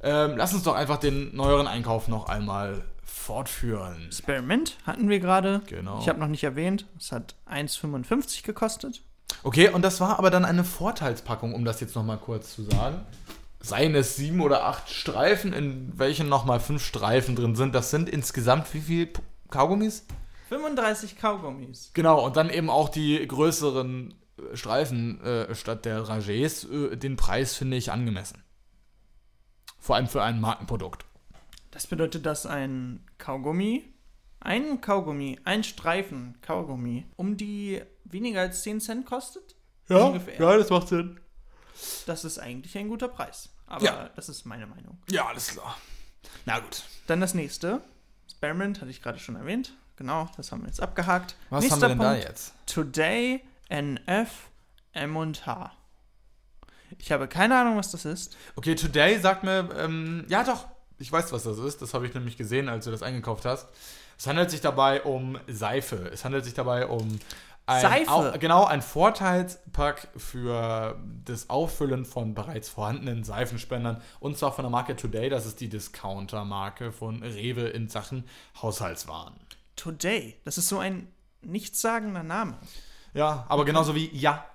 Ähm, 0.01 0.33
lass 0.38 0.53
uns 0.53 0.63
doch 0.63 0.75
einfach 0.75 0.98
den 0.98 1.36
neueren 1.36 1.65
Einkauf 1.67 2.07
noch 2.07 2.29
einmal 2.29 2.83
fortführen. 3.03 4.05
Experiment 4.05 4.77
hatten 4.86 5.09
wir 5.09 5.19
gerade. 5.19 5.62
Genau. 5.67 6.00
Ich 6.00 6.07
habe 6.07 6.19
noch 6.19 6.27
nicht 6.27 6.43
erwähnt, 6.43 6.86
es 6.98 7.12
hat 7.12 7.36
1,55 7.50 8.43
gekostet. 8.43 9.01
Okay, 9.43 9.69
und 9.69 9.81
das 9.83 10.01
war 10.01 10.19
aber 10.19 10.29
dann 10.29 10.45
eine 10.45 10.63
Vorteilspackung, 10.63 11.53
um 11.53 11.65
das 11.65 11.79
jetzt 11.79 11.95
nochmal 11.95 12.17
kurz 12.17 12.55
zu 12.55 12.63
sagen. 12.63 13.05
Seien 13.62 13.95
es 13.95 14.15
sieben 14.15 14.41
oder 14.41 14.65
acht 14.65 14.89
Streifen, 14.89 15.53
in 15.53 15.91
welchen 15.98 16.29
nochmal 16.29 16.59
fünf 16.59 16.83
Streifen 16.83 17.36
drin 17.36 17.55
sind. 17.55 17.75
Das 17.75 17.91
sind 17.91 18.09
insgesamt 18.09 18.74
wie 18.74 18.81
viel 18.81 19.09
Kaugummis? 19.50 20.05
35 20.50 21.17
Kaugummis. 21.17 21.91
Genau, 21.93 22.25
und 22.25 22.36
dann 22.36 22.50
eben 22.50 22.69
auch 22.69 22.89
die 22.89 23.25
größeren 23.27 24.13
äh, 24.38 24.55
Streifen 24.55 25.21
äh, 25.21 25.53
statt 25.55 25.86
der 25.86 26.03
Rangés. 26.03 26.67
Äh, 26.71 26.95
den 26.98 27.15
Preis 27.17 27.55
finde 27.55 27.77
ich 27.77 27.91
angemessen. 27.91 28.43
Vor 29.77 29.95
allem 29.95 30.07
für 30.07 30.24
ein 30.24 30.41
Markenprodukt. 30.41 31.05
Das 31.71 31.88
bedeutet, 31.88 32.25
dass 32.25 32.45
ein 32.45 33.05
Kaugummi, 33.17 33.83
ein 34.39 34.81
Kaugummi, 34.81 35.39
ein 35.43 35.63
Streifen 35.63 36.38
Kaugummi, 36.41 37.05
um 37.15 37.38
die 37.38 37.81
weniger 38.12 38.42
als 38.42 38.63
10 38.63 38.80
Cent 38.82 39.06
kostet? 39.06 39.56
Ungefähr. 39.89 40.58
das 40.58 40.70
macht 40.70 40.88
Sinn. 40.88 41.20
Das 42.06 42.24
ist 42.25 42.38
eigentlich 42.39 42.78
ein 42.78 42.88
guter 42.89 43.08
Preis. 43.08 43.50
Aber 43.68 43.84
Ja. 43.84 44.10
das 44.16 44.30
ist 44.30 44.46
meine 44.46 44.68
Meinung. 44.68 44.98
Ja, 45.10 45.28
alles 45.28 45.48
klar. 45.50 45.78
Na 46.46 46.60
gut. 46.60 46.84
Dann 47.08 47.22
das 47.22 47.34
nächste. 47.34 47.82
Experiment 48.25 48.82
hatte 48.82 48.92
ich 48.92 49.01
gerade 49.01 49.20
schon 49.20 49.36
erwähnt. 49.36 49.74
Genau, 49.96 50.30
das 50.38 50.51
haben 50.51 50.62
wir 50.62 50.68
jetzt 50.68 50.82
abgehakt. 50.82 51.36
Was 51.50 51.62
Nächster 51.63 51.75
haben 51.75 51.82
wir 51.82 51.89
denn 51.89 52.00
da 52.00 52.12
Punkt. 52.12 52.24
jetzt? 52.28 52.54
Today, 52.68 53.42
NF, 53.70 54.30
M&H. 54.94 55.72
Ich 56.98 57.12
habe 57.12 57.28
keine 57.28 57.58
Ahnung, 57.60 57.78
was 57.78 57.92
das 57.92 58.06
ist. 58.06 58.36
Okay, 58.56 58.75
Today 58.75 59.20
sagt 59.20 59.44
mir, 59.44 59.70
ähm, 59.78 60.25
ja 60.30 60.44
doch, 60.44 60.68
ich 60.98 61.12
weiß, 61.12 61.32
was 61.32 61.44
das 61.44 61.58
ist. 61.60 61.82
Das 61.82 61.94
habe 61.94 62.08
ich 62.08 62.13
nämlich 62.13 62.38
gesehen, 62.38 62.68
als 62.70 62.86
du 62.86 62.92
das 62.92 63.04
eingekauft 63.04 63.46
hast. 63.46 63.68
Es 64.18 64.25
handelt 64.28 64.50
sich 64.51 64.62
dabei 64.62 65.04
um 65.04 65.38
Seife. 65.48 65.96
Es 66.12 66.25
handelt 66.25 66.44
sich 66.46 66.54
dabei 66.54 66.88
um 66.88 67.20
ein, 67.69 67.81
Seife? 67.81 68.11
Au, 68.11 68.38
genau, 68.38 68.65
ein 68.65 68.81
Vorteilspack 68.81 70.09
für 70.17 70.99
das 71.25 71.49
Auffüllen 71.49 72.05
von 72.05 72.33
bereits 72.33 72.69
vorhandenen 72.69 73.23
Seifenspendern. 73.23 74.01
Und 74.19 74.38
zwar 74.38 74.51
von 74.51 74.63
der 74.63 74.69
Marke 74.69 74.95
Today. 74.95 75.29
Das 75.29 75.45
ist 75.45 75.59
die 75.59 75.69
Discounter-Marke 75.69 76.91
von 76.91 77.23
Rewe 77.23 77.67
in 77.69 77.88
Sachen 77.89 78.25
Haushaltswaren. 78.61 79.35
Today. 79.75 80.35
Das 80.43 80.57
ist 80.57 80.67
so 80.67 80.79
ein 80.79 81.07
nichtssagender 81.41 82.23
Name. 82.23 82.57
Ja, 83.13 83.45
aber 83.49 83.65
genauso 83.65 83.95
wie 83.95 84.09
Ja, 84.15 84.45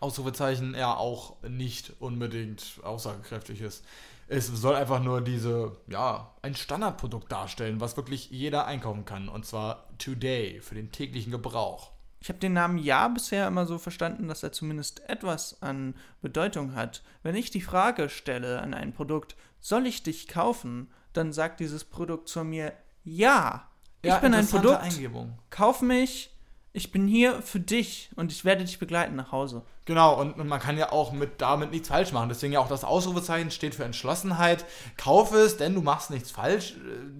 Ausrufezeichen, 0.00 0.74
ja 0.74 0.94
auch 0.94 1.42
nicht 1.42 1.94
unbedingt 2.00 2.80
aussagekräftig 2.82 3.60
ist. 3.60 3.84
Es 4.26 4.46
soll 4.48 4.74
einfach 4.74 5.02
nur 5.02 5.20
diese, 5.20 5.76
ja, 5.86 6.32
ein 6.42 6.54
Standardprodukt 6.54 7.30
darstellen, 7.30 7.80
was 7.80 7.96
wirklich 7.96 8.30
jeder 8.30 8.66
einkaufen 8.66 9.04
kann. 9.04 9.28
Und 9.28 9.46
zwar 9.46 9.88
Today, 9.98 10.60
für 10.60 10.74
den 10.74 10.90
täglichen 10.92 11.30
Gebrauch. 11.30 11.93
Ich 12.24 12.30
habe 12.30 12.38
den 12.38 12.54
Namen 12.54 12.78
Ja 12.78 13.08
bisher 13.08 13.46
immer 13.46 13.66
so 13.66 13.76
verstanden, 13.76 14.28
dass 14.28 14.42
er 14.42 14.50
zumindest 14.50 15.06
etwas 15.10 15.60
an 15.60 15.94
Bedeutung 16.22 16.74
hat. 16.74 17.02
Wenn 17.22 17.34
ich 17.34 17.50
die 17.50 17.60
Frage 17.60 18.08
stelle 18.08 18.62
an 18.62 18.72
ein 18.72 18.94
Produkt, 18.94 19.36
soll 19.60 19.86
ich 19.86 20.02
dich 20.04 20.26
kaufen, 20.26 20.90
dann 21.12 21.34
sagt 21.34 21.60
dieses 21.60 21.84
Produkt 21.84 22.30
zu 22.30 22.42
mir, 22.42 22.72
ja, 23.04 23.68
ich 24.00 24.14
bin 24.14 24.32
ein 24.32 24.48
Produkt, 24.48 24.80
Eingebung. 24.80 25.38
kauf 25.50 25.82
mich, 25.82 26.30
ich 26.72 26.90
bin 26.90 27.06
hier 27.06 27.42
für 27.42 27.60
dich 27.60 28.08
und 28.16 28.32
ich 28.32 28.46
werde 28.46 28.64
dich 28.64 28.78
begleiten 28.78 29.16
nach 29.16 29.30
Hause. 29.30 29.60
Genau, 29.84 30.18
und, 30.18 30.38
und 30.40 30.48
man 30.48 30.60
kann 30.60 30.78
ja 30.78 30.92
auch 30.92 31.12
mit 31.12 31.42
damit 31.42 31.72
nichts 31.72 31.88
falsch 31.88 32.12
machen. 32.12 32.30
Deswegen 32.30 32.54
ja 32.54 32.60
auch 32.60 32.68
das 32.68 32.84
Ausrufezeichen 32.84 33.50
steht 33.50 33.74
für 33.74 33.84
Entschlossenheit. 33.84 34.64
Kauf 34.96 35.34
es, 35.34 35.58
denn 35.58 35.74
du 35.74 35.82
machst 35.82 36.08
nichts 36.08 36.30
falsch. 36.30 36.74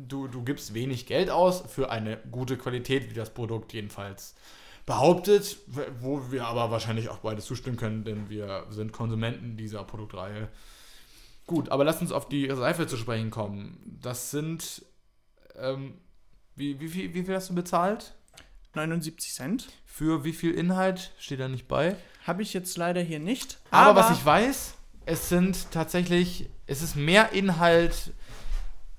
Du, 0.09 0.29
du 0.29 0.43
gibst 0.43 0.73
wenig 0.73 1.05
Geld 1.05 1.29
aus 1.29 1.63
für 1.69 1.91
eine 1.91 2.17
gute 2.33 2.57
Qualität, 2.57 3.11
wie 3.11 3.15
das 3.15 3.29
Produkt 3.29 3.75
jedenfalls 3.75 4.35
behauptet, 4.87 5.59
wo 6.01 6.31
wir 6.31 6.47
aber 6.47 6.71
wahrscheinlich 6.71 7.09
auch 7.09 7.19
beide 7.19 7.41
zustimmen 7.41 7.77
können, 7.77 8.05
denn 8.05 8.29
wir 8.29 8.67
sind 8.71 8.93
Konsumenten 8.93 9.57
dieser 9.57 9.85
Produktreihe. 9.85 10.49
Gut, 11.47 11.69
aber 11.71 11.85
lass 11.85 12.01
uns 12.01 12.13
auf 12.13 12.29
die 12.29 12.49
Seife 12.55 12.87
zu 12.87 12.97
sprechen 12.97 13.31
kommen. 13.31 13.99
Das 14.03 14.31
sind, 14.31 14.85
ähm, 15.57 15.99
wie, 16.55 16.81
wie, 16.81 16.89
viel, 16.89 17.15
wie 17.15 17.25
viel 17.25 17.35
hast 17.35 17.51
du 17.51 17.55
bezahlt? 17.55 18.15
79 18.75 19.33
Cent. 19.33 19.69
Für 19.85 20.25
wie 20.25 20.33
viel 20.33 20.53
Inhalt? 20.53 21.13
Steht 21.19 21.41
da 21.41 21.49
nicht 21.49 21.69
bei. 21.69 21.97
Habe 22.27 22.43
ich 22.43 22.55
jetzt 22.55 22.77
leider 22.77 23.01
hier 23.01 23.21
nicht. 23.21 23.59
Aber, 23.71 24.01
was 24.01 24.11
ich 24.11 24.25
weiß, 24.25 24.75
es 25.07 25.29
sind 25.29 25.71
tatsächlich, 25.71 26.49
es 26.67 26.83
ist 26.83 26.97
mehr 26.97 27.33
Inhalt 27.33 28.13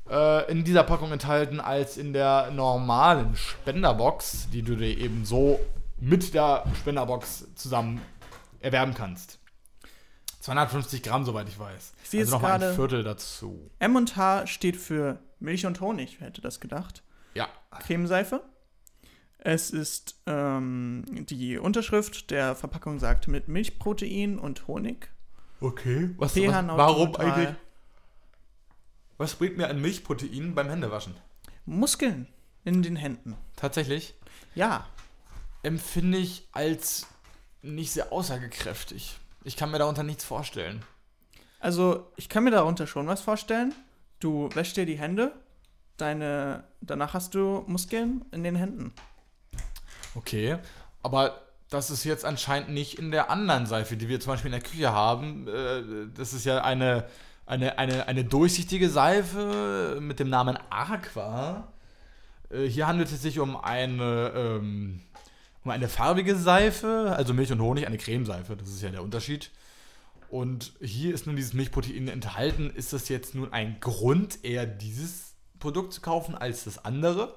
äh, 0.10 0.50
in 0.52 0.64
dieser 0.64 0.84
Packung 0.84 1.12
enthalten 1.12 1.60
als 1.60 1.98
in 1.98 2.14
der 2.14 2.52
normalen 2.52 3.36
Spenderbox, 3.36 4.50
die 4.52 4.62
du 4.62 4.76
dir 4.76 4.98
eben 4.98 5.26
so 5.26 5.60
mit 5.98 6.34
der 6.34 6.66
Spenderbox 6.80 7.56
zusammen 7.56 8.02
erwerben 8.60 8.94
kannst. 8.94 9.40
250 10.42 11.02
Gramm, 11.02 11.26
soweit 11.26 11.50
ich 11.50 11.58
weiß. 11.58 11.94
Ich 12.04 12.10
sehe 12.10 12.22
also 12.22 12.36
noch 12.36 12.42
mal 12.42 12.62
ein 12.62 12.76
Viertel 12.76 13.04
dazu. 13.04 13.72
M&H 13.80 14.46
steht 14.48 14.76
für 14.76 15.20
Milch 15.40 15.66
und 15.66 15.82
Honig, 15.82 16.18
wer 16.20 16.28
hätte 16.28 16.42
das 16.42 16.60
gedacht? 16.60 17.04
Ja. 17.34 17.50
Cremeseife. 17.80 18.44
Es 19.40 19.70
ist 19.72 20.22
ähm, 20.26 21.04
die 21.30 21.58
Unterschrift 21.58 22.32
der 22.32 22.56
Verpackung 22.56 23.00
sagt 23.00 23.28
mit 23.28 23.48
Milchprotein 23.48 24.40
und 24.40 24.68
Honig. 24.68 25.10
Okay. 25.62 26.12
Was, 26.18 26.36
was, 26.36 26.68
warum 26.68 27.16
eigentlich? 27.16 27.56
Was 29.18 29.36
bringt 29.36 29.58
mir 29.58 29.70
an 29.70 29.82
Milchprotein 29.82 30.56
beim 30.56 30.70
Händewaschen? 30.70 31.16
Muskeln 31.66 32.28
in 32.64 32.84
den 32.84 32.96
Händen. 32.96 33.36
Tatsächlich 33.56 34.16
Ja, 34.56 34.88
empfinde 35.66 36.18
ich 36.18 36.48
als 36.52 37.08
nicht 37.62 37.92
sehr 37.92 38.12
aussagekräftig. 38.12 39.18
Ich 39.44 39.56
kann 39.58 39.72
mir 39.72 39.80
darunter 39.80 40.04
nichts 40.04 40.24
vorstellen. 40.24 40.84
also 41.60 42.12
ich 42.16 42.30
kann 42.30 42.44
mir 42.44 42.52
darunter 42.52 42.88
schon 42.88 43.08
was 43.08 43.22
vorstellen. 43.22 43.74
Du 44.20 44.50
wäschst 44.54 44.78
dir 44.78 44.86
die 44.86 44.98
Hände, 44.98 45.34
deine, 45.98 46.64
danach 46.82 47.14
hast 47.14 47.36
du 47.36 47.64
Muskeln 47.68 48.24
in 48.32 48.44
den 48.44 48.56
Händen. 48.56 48.94
Okay, 50.16 50.58
aber 51.04 51.42
das 51.70 51.90
ist 51.90 52.04
jetzt 52.06 52.24
anscheinend 52.24 52.70
nicht 52.70 52.98
in 53.00 53.12
der 53.12 53.30
anderen 53.30 53.66
Seife, 53.66 53.98
die 53.98 54.08
wir 54.08 54.20
zum 54.20 54.34
Beispiel 54.34 54.54
in 54.54 54.60
der 54.60 54.70
Küche 54.70 54.92
haben. 54.94 55.48
Äh, 55.48 56.08
Das 56.16 56.34
ist 56.34 56.46
ja 56.46 56.64
eine, 56.64 57.08
eine, 57.46 57.78
eine, 57.78 58.08
eine 58.08 58.24
durchsichtige 58.24 58.90
Seife 58.90 59.98
mit 60.00 60.20
dem 60.20 60.30
Namen 60.30 60.58
Aqua. 60.70 61.68
Äh, 62.50 62.66
Hier 62.68 62.88
handelt 62.88 63.12
es 63.12 63.22
sich 63.22 63.40
um 63.40 63.58
eine, 63.58 64.32
ähm, 64.36 65.02
um 65.66 65.72
eine 65.72 65.90
farbige 65.90 66.36
Seife, 66.36 67.14
also 67.18 67.34
Milch 67.34 67.52
und 67.52 67.60
Honig, 67.60 67.88
eine 67.88 67.98
Cremeseife, 67.98 68.56
das 68.56 68.70
ist 68.70 68.84
ja 68.84 68.92
der 68.92 69.02
Unterschied. 69.02 69.52
Und 70.30 70.74
hier 70.80 71.14
ist 71.14 71.26
nun 71.26 71.36
dieses 71.36 71.54
Milchprotein 71.54 72.08
enthalten. 72.08 72.70
Ist 72.70 72.94
das 72.94 73.10
jetzt 73.10 73.36
nun 73.36 73.52
ein 73.52 73.80
Grund, 73.80 74.44
eher 74.44 74.66
dieses 74.66 75.34
Produkt 75.60 75.94
zu 75.94 76.02
kaufen 76.02 76.36
als 76.36 76.66
das 76.66 76.84
andere? 76.84 77.36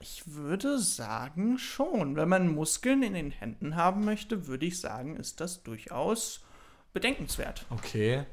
Ich 0.00 0.22
würde 0.26 0.78
sagen 0.78 1.58
schon. 1.58 2.16
Wenn 2.16 2.28
man 2.28 2.54
Muskeln 2.54 3.02
in 3.02 3.14
den 3.14 3.30
Händen 3.30 3.76
haben 3.76 4.04
möchte, 4.04 4.46
würde 4.46 4.66
ich 4.66 4.80
sagen, 4.80 5.16
ist 5.16 5.40
das 5.40 5.62
durchaus 5.62 6.40
bedenkenswert. 6.92 7.66
Okay. 7.70 8.24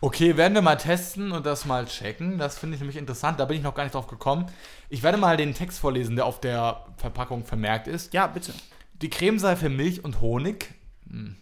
Okay, 0.00 0.36
werden 0.36 0.54
wir 0.54 0.62
mal 0.62 0.76
testen 0.76 1.30
und 1.30 1.46
das 1.46 1.64
mal 1.64 1.86
checken. 1.86 2.36
Das 2.36 2.58
finde 2.58 2.74
ich 2.74 2.80
nämlich 2.80 2.96
interessant. 2.96 3.38
Da 3.38 3.44
bin 3.44 3.56
ich 3.56 3.62
noch 3.62 3.74
gar 3.74 3.84
nicht 3.84 3.94
drauf 3.94 4.08
gekommen. 4.08 4.46
Ich 4.88 5.02
werde 5.02 5.16
mal 5.16 5.36
den 5.36 5.54
Text 5.54 5.78
vorlesen, 5.78 6.16
der 6.16 6.26
auf 6.26 6.40
der 6.40 6.86
Verpackung 6.96 7.44
vermerkt 7.44 7.86
ist. 7.86 8.12
Ja, 8.12 8.26
bitte. 8.26 8.52
Die 9.00 9.10
Cremeseife 9.10 9.68
Milch 9.68 10.04
und 10.04 10.20
Honig. 10.20 10.74
Hm. 11.08 11.36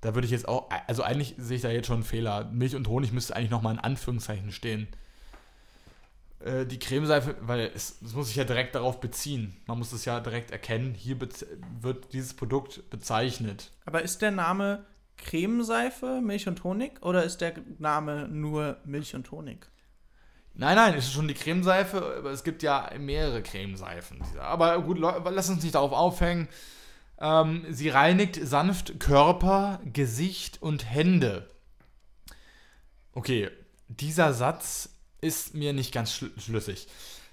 Da 0.00 0.14
würde 0.14 0.26
ich 0.26 0.30
jetzt 0.30 0.46
auch, 0.46 0.68
also 0.86 1.02
eigentlich 1.02 1.34
sehe 1.36 1.56
ich 1.56 1.62
da 1.62 1.70
jetzt 1.70 1.86
schon 1.86 1.96
einen 1.96 2.04
Fehler. 2.04 2.44
Milch 2.44 2.76
und 2.76 2.86
Honig 2.86 3.12
müsste 3.12 3.34
eigentlich 3.34 3.50
nochmal 3.50 3.74
in 3.74 3.80
Anführungszeichen 3.80 4.52
stehen. 4.52 4.86
Äh, 6.44 6.66
Die 6.66 6.78
Cremeseife, 6.78 7.36
weil 7.40 7.72
es, 7.74 7.96
es 8.04 8.12
muss 8.12 8.28
sich 8.28 8.36
ja 8.36 8.44
direkt 8.44 8.76
darauf 8.76 9.00
beziehen. 9.00 9.56
Man 9.66 9.78
muss 9.78 9.92
es 9.92 10.04
ja 10.04 10.20
direkt 10.20 10.52
erkennen. 10.52 10.94
Hier 10.94 11.18
wird 11.20 12.12
dieses 12.12 12.34
Produkt 12.34 12.88
bezeichnet. 12.90 13.72
Aber 13.84 14.02
ist 14.02 14.22
der 14.22 14.30
Name 14.30 14.84
Cremeseife, 15.16 16.20
Milch 16.20 16.48
und 16.48 16.62
Honig 16.64 17.02
oder 17.02 17.24
ist 17.24 17.40
der 17.40 17.54
Name 17.78 18.28
nur 18.28 18.78
Milch 18.84 19.14
und 19.14 19.30
Honig? 19.30 19.66
Nein, 20.56 20.76
nein, 20.76 20.94
es 20.94 21.06
ist 21.06 21.12
schon 21.12 21.26
die 21.28 21.34
Cremeseife, 21.34 22.16
aber 22.18 22.30
es 22.30 22.44
gibt 22.44 22.62
ja 22.62 22.88
mehrere 22.98 23.42
Cremeseifen. 23.42 24.22
Aber 24.38 24.80
gut, 24.82 24.98
lass 24.98 25.48
uns 25.48 25.62
nicht 25.62 25.74
darauf 25.74 25.92
aufhängen. 25.92 26.48
Ähm, 27.18 27.64
sie 27.70 27.88
reinigt 27.88 28.38
sanft 28.42 29.00
Körper, 29.00 29.80
Gesicht 29.84 30.62
und 30.62 30.88
Hände. 30.88 31.48
Okay, 33.12 33.50
dieser 33.88 34.32
Satz 34.32 34.90
ist 35.20 35.54
mir 35.54 35.72
nicht 35.72 35.92
ganz 35.92 36.12
schl 36.12 36.30
schlüssig. 36.38 36.86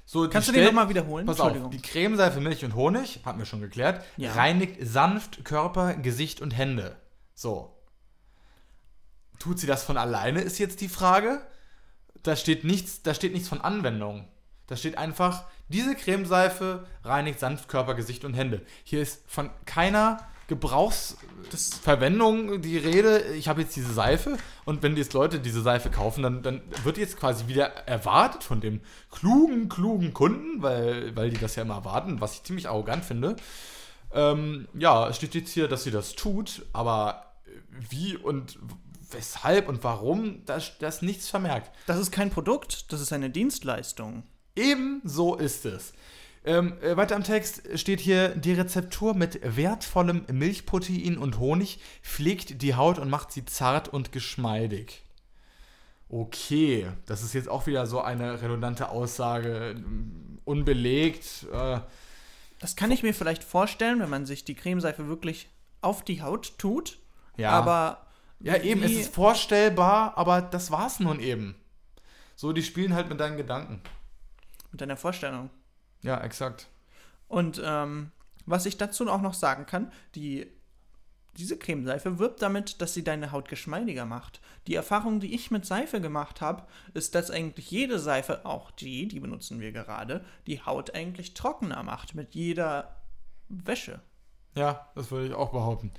So, 0.06 0.28
Kannst 0.28 0.50
du 0.50 0.52
den 0.52 0.66
nochmal 0.66 0.90
wiederholen? 0.90 1.26
Pass 1.26 1.40
auf, 1.40 1.70
die 1.70 1.82
Cremeseife 1.82 2.42
Milch 2.42 2.66
und 2.66 2.76
Honig, 2.76 3.22
hatten 3.24 3.40
wir 3.40 3.46
schon 3.46 3.62
geklärt, 3.62 4.04
Ja. 4.18 4.34
reinigt 4.34 4.78
sanft 4.82 5.46
Körper, 5.46 5.94
Gesicht 5.96 6.42
und 6.42 6.52
Hände. 6.52 6.98
So. 7.42 7.76
Tut 9.40 9.58
sie 9.58 9.66
das 9.66 9.84
von 9.84 9.98
alleine, 9.98 10.42
ist 10.42 10.60
jetzt 10.60 10.80
die 10.80 10.90
Frage. 10.90 11.42
Da 12.22 12.36
steht 12.36 12.64
nichts, 12.64 13.02
da 13.02 13.16
steht 13.16 13.34
nichts 13.34 13.50
von 13.50 13.62
Anwendung. 13.62 14.28
Da 14.68 14.76
steht 14.76 15.00
einfach, 15.00 15.46
diese 15.68 15.96
Cremeseife 15.96 16.86
reinigt 17.04 17.40
sanft 17.40 17.68
Körper, 17.68 17.96
Gesicht 17.96 18.26
und 18.26 18.36
Hände. 18.36 18.62
Hier 18.84 19.02
ist 19.02 19.24
von 19.28 19.50
keiner 19.66 20.20
Gebrauchsverwendung 20.50 22.62
die 22.62 22.78
Rede. 22.78 23.34
Ich 23.34 23.48
habe 23.48 23.62
jetzt 23.62 23.76
diese 23.76 23.92
Seife 23.92 24.38
und 24.66 24.84
wenn 24.84 24.96
jetzt 24.96 25.14
Leute 25.14 25.40
diese 25.40 25.64
Seife 25.64 25.90
kaufen, 25.90 26.22
dann, 26.22 26.44
dann 26.44 26.62
wird 26.84 27.00
jetzt 27.00 27.18
quasi 27.18 27.48
wieder 27.48 27.70
erwartet 27.88 28.44
von 28.44 28.62
dem 28.62 28.82
klugen, 29.10 29.68
klugen 29.68 30.14
Kunden, 30.14 30.62
weil, 30.62 31.16
weil 31.16 31.32
die 31.32 31.40
das 31.40 31.56
ja 31.56 31.64
immer 31.64 31.78
erwarten, 31.78 32.22
was 32.22 32.36
ich 32.36 32.44
ziemlich 32.44 32.70
arrogant 32.70 33.04
finde. 33.04 33.36
Ähm, 34.14 34.68
ja, 34.76 35.08
es 35.08 35.16
steht 35.16 35.34
jetzt 35.34 35.52
hier, 35.52 35.68
dass 35.68 35.84
sie 35.84 35.92
das 35.92 36.14
tut, 36.14 36.64
aber 36.74 37.31
wie 37.90 38.18
und 38.18 38.60
weshalb 39.12 39.68
und 39.68 39.84
warum, 39.84 40.46
da 40.46 40.56
ist 40.56 40.74
da 40.80 40.88
ist 40.88 41.02
nichts 41.02 41.30
vermerkt. 41.30 41.72
Das 41.88 42.00
ist 42.00 42.12
kein 42.12 42.30
Produkt, 42.30 42.92
das 42.92 43.02
ist 43.02 43.14
eine 43.14 43.30
Dienstleistung. 43.30 44.24
Eben 44.56 45.02
so 45.04 45.36
ist 45.36 45.66
es. 45.66 45.94
Ähm, 46.44 46.74
äh, 46.82 46.98
weiter 46.98 47.16
im 47.16 47.24
Text 47.24 47.62
steht 47.78 48.00
hier, 48.00 48.30
die 48.30 48.54
Rezeptur 48.54 49.14
mit 49.14 49.40
wertvollem 49.44 50.26
Milchprotein 50.32 51.18
und 51.18 51.38
Honig 51.40 51.80
pflegt 52.02 52.62
die 52.64 52.74
Haut 52.76 52.98
und 52.98 53.10
macht 53.10 53.32
sie 53.32 53.46
zart 53.46 53.90
und 53.90 54.12
geschmeidig. 54.12 55.04
Okay, 56.10 56.88
das 57.06 57.22
ist 57.24 57.34
jetzt 57.34 57.48
auch 57.48 57.68
wieder 57.68 57.86
so 57.86 58.02
eine 58.02 58.42
redundante 58.42 58.90
Aussage, 58.90 59.76
ähm, 59.76 60.40
unbelegt. 60.44 61.46
Äh, 61.54 61.80
Das 62.60 62.76
kann 62.76 62.92
ich 62.92 63.02
mir 63.04 63.14
vielleicht 63.14 63.44
vorstellen, 63.44 64.00
wenn 64.00 64.10
man 64.10 64.26
sich 64.26 64.44
die 64.44 64.56
Cremeseife 64.56 65.08
wirklich 65.08 65.48
auf 65.82 66.04
die 66.04 66.22
Haut 66.22 66.58
tut. 66.58 66.98
Ja. 67.38 67.52
Aber 67.52 68.06
ja, 68.40 68.58
eben, 68.58 68.84
es 68.84 68.92
ist 68.92 69.14
vorstellbar, 69.14 70.18
aber 70.18 70.42
das 70.42 70.72
war's 70.72 71.00
nun 71.00 71.20
eben. 71.20 71.56
So, 72.36 72.54
die 72.54 72.64
spielen 72.64 72.94
halt 72.94 73.10
mit 73.10 73.20
deinen 73.20 73.38
Gedanken. 73.38 73.82
mit 74.72 74.82
deiner 74.82 74.98
Vorstellung. 74.98 75.50
Ja, 76.02 76.20
exakt. 76.22 76.68
Und 77.28 77.62
ähm, 77.64 78.12
was 78.46 78.66
ich 78.66 78.78
dazu 78.78 79.08
auch 79.10 79.22
noch 79.22 79.36
sagen 79.36 79.66
kann, 79.66 79.92
die, 80.16 80.48
diese 81.38 81.58
Cremeseife 81.58 82.20
wirbt 82.20 82.42
damit, 82.42 82.82
dass 82.82 82.94
sie 82.94 83.04
deine 83.04 83.32
Haut 83.32 83.48
geschmeidiger 83.48 84.06
macht. 84.06 84.42
Die 84.68 84.76
Erfahrung, 84.76 85.20
die 85.20 85.36
ich 85.36 85.52
mit 85.52 85.66
Seife 85.66 86.02
gemacht 86.02 86.42
habe, 86.42 86.64
ist, 86.94 87.14
dass 87.16 87.32
eigentlich 87.32 87.70
jede 87.70 88.00
Seife, 88.00 88.46
auch 88.46 88.72
die, 88.72 89.08
die 89.08 89.20
benutzen 89.20 89.60
wir 89.60 89.72
gerade, 89.72 90.26
die 90.48 90.62
Haut 90.66 90.96
eigentlich 90.96 91.34
trockener 91.34 91.84
macht 91.84 92.16
mit 92.16 92.34
jeder 92.34 92.96
Wäsche. 93.50 94.02
Ja, 94.56 94.90
das 94.96 95.12
würde 95.12 95.28
ich 95.28 95.34
auch 95.34 95.52
behaupten. 95.52 95.92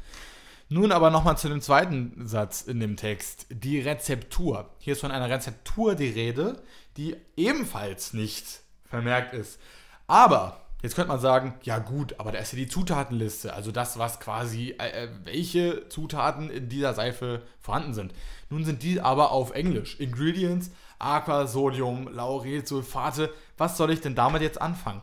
Nun 0.73 0.91
aber 0.91 1.11
nochmal 1.11 1.37
zu 1.37 1.51
dem 1.51 1.61
zweiten 1.61 2.27
Satz 2.27 2.63
in 2.63 2.81
dem 2.81 2.97
Text. 2.97 3.45
Die 3.51 3.79
Rezeptur. 3.79 4.71
Hier 4.79 4.95
ist 4.95 5.03
von 5.03 5.11
einer 5.11 5.29
Rezeptur 5.29 5.95
die 5.95 6.09
Rede, 6.09 6.63
die 6.97 7.15
ebenfalls 7.37 8.15
nicht 8.15 8.63
vermerkt 8.87 9.35
ist. 9.35 9.61
Aber, 10.07 10.63
jetzt 10.83 10.95
könnte 10.95 11.11
man 11.11 11.21
sagen, 11.21 11.57
ja 11.63 11.79
gut, 11.79 12.19
aber 12.19 12.33
da 12.33 12.39
ist 12.39 12.55
ja 12.55 12.59
die 12.59 12.69
Zutatenliste. 12.69 13.53
Also 13.53 13.71
das, 13.71 13.99
was 13.99 14.19
quasi, 14.19 14.75
äh, 14.79 15.05
äh, 15.05 15.09
welche 15.25 15.91
Zutaten 15.91 16.49
in 16.49 16.71
dieser 16.71 16.95
Seife 16.95 17.43
vorhanden 17.61 17.93
sind. 17.93 18.15
Nun 18.49 18.65
sind 18.65 18.83
die 18.83 18.99
aber 19.03 19.31
auf 19.31 19.51
Englisch. 19.51 20.01
Ingredients, 20.01 20.71
Aqua, 20.99 21.47
Sodium, 21.47 22.09
Lauryl, 22.09 22.67
Sulfate. 22.67 23.29
Was 23.59 23.77
soll 23.77 23.91
ich 23.91 24.01
denn 24.01 24.15
damit 24.15 24.41
jetzt 24.41 24.63
anfangen? 24.63 25.03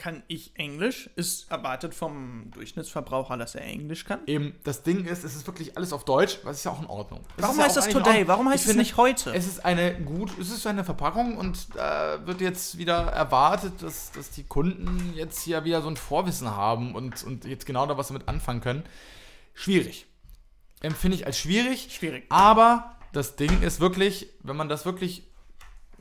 Kann 0.00 0.22
ich 0.28 0.52
Englisch? 0.54 1.10
Ist 1.16 1.50
erwartet 1.50 1.94
vom 1.94 2.50
Durchschnittsverbraucher, 2.52 3.36
dass 3.36 3.54
er 3.54 3.66
Englisch 3.66 4.06
kann? 4.06 4.20
Eben, 4.26 4.54
das 4.64 4.82
Ding 4.82 5.04
ist, 5.04 5.24
es 5.24 5.36
ist 5.36 5.46
wirklich 5.46 5.76
alles 5.76 5.92
auf 5.92 6.06
Deutsch, 6.06 6.38
was 6.42 6.56
ist 6.56 6.64
ja 6.64 6.70
auch 6.70 6.80
in 6.80 6.86
Ordnung. 6.86 7.20
Es 7.36 7.42
Warum 7.42 7.58
ja 7.58 7.64
heißt 7.64 7.78
auch 7.78 7.84
das 7.84 7.92
Today? 7.92 8.26
Warum 8.26 8.48
heißt 8.48 8.66
es 8.66 8.76
nicht 8.76 8.96
heute? 8.96 9.34
Es 9.34 9.46
ist 9.46 9.62
eine 9.62 10.00
gut, 10.00 10.30
es 10.40 10.48
ist 10.48 10.66
eine 10.66 10.84
Verpackung 10.84 11.36
und 11.36 11.76
da 11.76 12.26
wird 12.26 12.40
jetzt 12.40 12.78
wieder 12.78 12.94
erwartet, 13.12 13.82
dass, 13.82 14.10
dass 14.12 14.30
die 14.30 14.44
Kunden 14.44 15.12
jetzt 15.16 15.42
hier 15.42 15.64
wieder 15.64 15.82
so 15.82 15.88
ein 15.88 15.98
Vorwissen 15.98 16.48
haben 16.48 16.94
und, 16.94 17.22
und 17.22 17.44
jetzt 17.44 17.66
genau 17.66 17.84
da 17.84 17.98
was 17.98 18.08
damit 18.08 18.26
anfangen 18.26 18.62
können. 18.62 18.84
Schwierig. 19.52 20.06
Empfinde 20.80 21.18
ich 21.18 21.26
als 21.26 21.36
schwierig. 21.38 21.94
Schwierig. 21.94 22.24
Aber 22.30 22.96
das 23.12 23.36
Ding 23.36 23.60
ist 23.60 23.80
wirklich, 23.80 24.30
wenn 24.42 24.56
man 24.56 24.70
das 24.70 24.86
wirklich, 24.86 25.24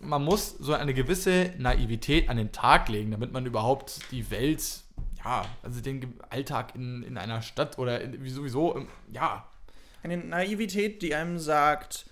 man 0.01 0.23
muss 0.23 0.55
so 0.59 0.73
eine 0.73 0.93
gewisse 0.93 1.53
Naivität 1.57 2.29
an 2.29 2.37
den 2.37 2.51
Tag 2.51 2.89
legen, 2.89 3.11
damit 3.11 3.31
man 3.31 3.45
überhaupt 3.45 3.99
die 4.11 4.29
Welt, 4.31 4.81
ja, 5.23 5.45
also 5.63 5.81
den 5.81 6.13
Alltag 6.29 6.75
in, 6.75 7.03
in 7.03 7.17
einer 7.17 7.41
Stadt 7.41 7.77
oder 7.77 8.01
in, 8.01 8.23
wie 8.23 8.29
sowieso, 8.29 8.75
im- 8.75 8.87
ja, 9.11 9.45
Eine 10.03 10.17
Naivität, 10.17 11.01
die 11.01 11.13
einem 11.13 11.37
sagt, 11.39 12.05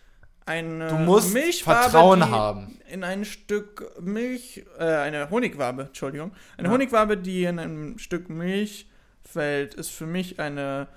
eine 0.45 0.87
Du 0.89 0.95
musst 0.95 1.33
Milchwabe, 1.33 1.83
Vertrauen 1.89 2.29
haben. 2.29 2.79
In 2.89 3.03
ein 3.03 3.23
Stück 3.25 3.93
Milch, 4.01 4.65
äh, 4.77 4.83
eine 4.83 5.29
Honigwabe, 5.29 5.83
Entschuldigung. 5.83 6.31
Eine 6.57 6.67
Ja. 6.67 6.73
Honigwabe, 6.73 7.17
die 7.17 7.43
in 7.43 7.59
einem 7.59 7.97
Stück 7.99 8.29
Milch 8.29 8.89
fällt, 9.23 9.73
ist 9.73 9.89
für 9.91 10.05
mich 10.05 10.39
eine 10.39 10.87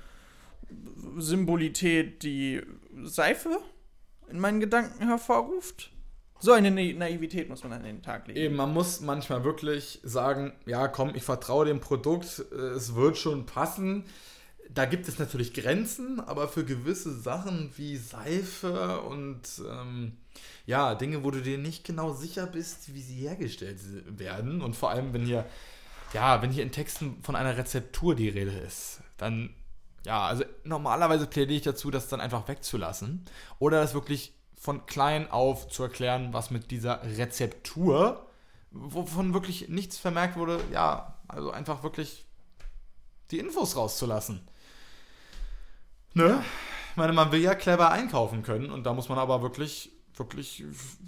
Symbolität, 1.18 2.22
die 2.22 2.62
Seife 3.02 3.58
in 4.28 4.38
meinen 4.38 4.60
Gedanken 4.60 5.06
hervorruft. 5.06 5.90
So 6.40 6.52
eine 6.52 6.70
Na- 6.70 6.98
Naivität 6.98 7.48
muss 7.48 7.62
man 7.62 7.72
an 7.74 7.82
den 7.82 8.02
Tag 8.02 8.26
legen. 8.26 8.38
Eben, 8.38 8.56
man 8.56 8.72
muss 8.72 9.00
manchmal 9.00 9.44
wirklich 9.44 10.00
sagen, 10.02 10.52
ja 10.66 10.88
komm, 10.88 11.14
ich 11.14 11.22
vertraue 11.22 11.66
dem 11.66 11.80
Produkt, 11.80 12.38
es 12.38 12.94
wird 12.94 13.18
schon 13.18 13.46
passen. 13.46 14.04
Da 14.72 14.84
gibt 14.84 15.08
es 15.08 15.18
natürlich 15.18 15.52
Grenzen, 15.52 16.20
aber 16.20 16.46
für 16.46 16.64
gewisse 16.64 17.12
Sachen 17.12 17.72
wie 17.76 17.96
Seife 17.96 19.00
und 19.00 19.42
ähm, 19.68 20.12
ja, 20.64 20.94
Dinge, 20.94 21.24
wo 21.24 21.32
du 21.32 21.42
dir 21.42 21.58
nicht 21.58 21.84
genau 21.84 22.12
sicher 22.12 22.46
bist, 22.46 22.94
wie 22.94 23.02
sie 23.02 23.16
hergestellt 23.16 23.78
werden 24.06 24.62
und 24.62 24.76
vor 24.76 24.90
allem, 24.90 25.12
wenn 25.12 25.24
hier, 25.26 25.44
ja, 26.14 26.40
wenn 26.40 26.52
hier 26.52 26.62
in 26.62 26.70
Texten 26.70 27.20
von 27.22 27.34
einer 27.34 27.56
Rezeptur 27.56 28.14
die 28.14 28.28
Rede 28.28 28.52
ist, 28.52 29.00
dann, 29.16 29.50
ja, 30.06 30.26
also 30.26 30.44
normalerweise 30.62 31.26
plädiere 31.26 31.56
ich 31.56 31.64
dazu, 31.64 31.90
das 31.90 32.06
dann 32.06 32.20
einfach 32.20 32.46
wegzulassen 32.46 33.24
oder 33.58 33.80
das 33.80 33.92
wirklich 33.94 34.34
von 34.60 34.84
klein 34.84 35.30
auf 35.30 35.68
zu 35.68 35.82
erklären, 35.82 36.34
was 36.34 36.50
mit 36.50 36.70
dieser 36.70 37.02
Rezeptur, 37.02 38.26
wovon 38.70 39.32
wirklich 39.32 39.70
nichts 39.70 39.98
vermerkt 39.98 40.36
wurde, 40.36 40.60
ja, 40.70 41.16
also 41.28 41.50
einfach 41.50 41.82
wirklich 41.82 42.26
die 43.30 43.38
Infos 43.38 43.74
rauszulassen. 43.74 44.46
Ne? 46.12 46.44
Ich 46.90 46.96
meine, 46.96 47.14
man 47.14 47.32
will 47.32 47.40
ja 47.40 47.54
clever 47.54 47.90
einkaufen 47.90 48.42
können 48.42 48.70
und 48.70 48.84
da 48.84 48.92
muss 48.92 49.08
man 49.08 49.18
aber 49.18 49.40
wirklich, 49.40 49.92
wirklich, 50.14 50.62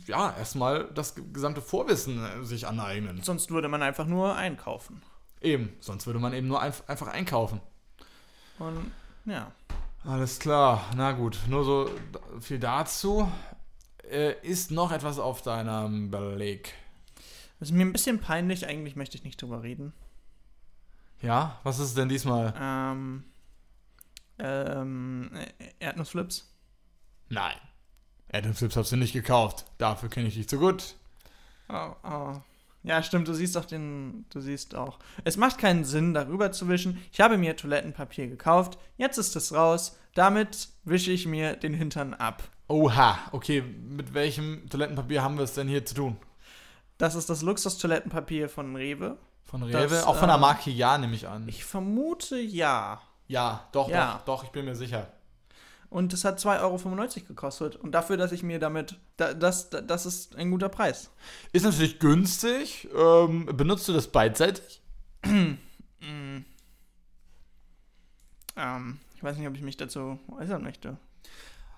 ja, 0.06 0.34
erstmal 0.38 0.84
das 0.94 1.14
gesamte 1.34 1.60
Vorwissen 1.60 2.24
äh, 2.24 2.44
sich 2.46 2.66
aneignen. 2.66 3.22
Sonst 3.22 3.50
würde 3.50 3.68
man 3.68 3.82
einfach 3.82 4.06
nur 4.06 4.34
einkaufen. 4.34 5.02
Eben, 5.42 5.76
sonst 5.80 6.06
würde 6.06 6.20
man 6.20 6.32
eben 6.32 6.48
nur 6.48 6.62
einf 6.62 6.84
einfach 6.86 7.08
einkaufen. 7.08 7.60
Und 8.58 8.92
ja. 9.26 9.52
Alles 10.04 10.38
klar, 10.40 10.84
na 10.96 11.12
gut, 11.12 11.38
nur 11.48 11.64
so 11.64 11.90
viel 12.40 12.58
dazu. 12.58 13.30
Äh, 14.10 14.34
ist 14.42 14.70
noch 14.70 14.90
etwas 14.90 15.18
auf 15.18 15.42
deinem 15.42 16.10
Beleg? 16.10 16.74
Das 17.60 17.68
ist 17.68 17.74
mir 17.74 17.84
ein 17.84 17.92
bisschen 17.92 18.20
peinlich, 18.20 18.66
eigentlich 18.66 18.96
möchte 18.96 19.16
ich 19.16 19.24
nicht 19.24 19.40
drüber 19.40 19.62
reden. 19.62 19.92
Ja, 21.20 21.60
was 21.62 21.78
ist 21.78 21.96
denn 21.96 22.08
diesmal? 22.08 22.52
Ähm, 22.58 23.24
ähm, 24.40 25.30
Erdnussflips. 25.78 26.52
Nein. 27.28 27.56
Adam 28.32 28.54
Flips 28.54 28.76
hast 28.76 28.92
du 28.92 28.96
nicht 28.96 29.12
gekauft. 29.12 29.66
Dafür 29.78 30.08
kenne 30.08 30.28
ich 30.28 30.34
dich 30.34 30.48
zu 30.48 30.58
gut. 30.58 30.96
Oh, 31.68 31.94
oh. 32.02 32.40
Ja, 32.84 33.02
stimmt, 33.02 33.28
du 33.28 33.34
siehst 33.34 33.56
auch 33.56 33.64
den, 33.64 34.26
du 34.30 34.40
siehst 34.40 34.74
auch. 34.74 34.98
Es 35.24 35.36
macht 35.36 35.58
keinen 35.58 35.84
Sinn, 35.84 36.14
darüber 36.14 36.50
zu 36.50 36.68
wischen. 36.68 37.00
Ich 37.12 37.20
habe 37.20 37.38
mir 37.38 37.56
Toilettenpapier 37.56 38.26
gekauft, 38.26 38.78
jetzt 38.96 39.18
ist 39.18 39.36
es 39.36 39.54
raus. 39.54 39.96
Damit 40.14 40.68
wische 40.84 41.10
ich 41.12 41.26
mir 41.26 41.54
den 41.56 41.74
Hintern 41.74 42.12
ab. 42.12 42.42
Oha, 42.68 43.18
okay, 43.32 43.62
mit 43.62 44.14
welchem 44.14 44.68
Toilettenpapier 44.68 45.22
haben 45.22 45.36
wir 45.36 45.44
es 45.44 45.54
denn 45.54 45.68
hier 45.68 45.84
zu 45.84 45.94
tun? 45.94 46.16
Das 46.98 47.14
ist 47.14 47.30
das 47.30 47.42
Luxus-Toilettenpapier 47.42 48.48
von 48.48 48.76
Rewe. 48.76 49.16
Von 49.44 49.62
Rewe? 49.62 49.88
Das, 49.88 50.04
Auch 50.04 50.16
von 50.16 50.28
der 50.28 50.36
ähm, 50.36 50.40
Marke 50.40 50.70
Ja, 50.70 50.98
nehme 50.98 51.14
ich 51.14 51.28
an. 51.28 51.46
Ich 51.48 51.64
vermute 51.64 52.38
ja. 52.38 53.00
ja, 53.28 53.68
doch, 53.72 53.88
Ja. 53.88 54.22
doch, 54.24 54.38
doch, 54.38 54.44
ich 54.44 54.50
bin 54.50 54.64
mir 54.64 54.74
sicher. 54.76 55.08
Und 55.92 56.14
es 56.14 56.24
hat 56.24 56.38
2,95 56.40 56.62
Euro 56.62 57.26
gekostet. 57.28 57.76
Und 57.76 57.92
dafür, 57.92 58.16
dass 58.16 58.32
ich 58.32 58.42
mir 58.42 58.58
damit. 58.58 58.96
Da, 59.18 59.34
das, 59.34 59.68
da, 59.68 59.82
das 59.82 60.06
ist 60.06 60.36
ein 60.36 60.50
guter 60.50 60.70
Preis. 60.70 61.10
Ist 61.52 61.64
natürlich 61.64 61.98
günstig. 61.98 62.88
Ähm, 62.96 63.44
benutzt 63.54 63.86
du 63.88 63.92
das 63.92 64.08
beidseitig? 64.08 64.80
Mm. 65.24 65.52
Ähm, 68.54 68.98
ich 69.16 69.22
weiß 69.22 69.38
nicht, 69.38 69.48
ob 69.48 69.54
ich 69.54 69.62
mich 69.62 69.78
dazu 69.78 70.18
äußern 70.28 70.62
möchte. 70.62 70.98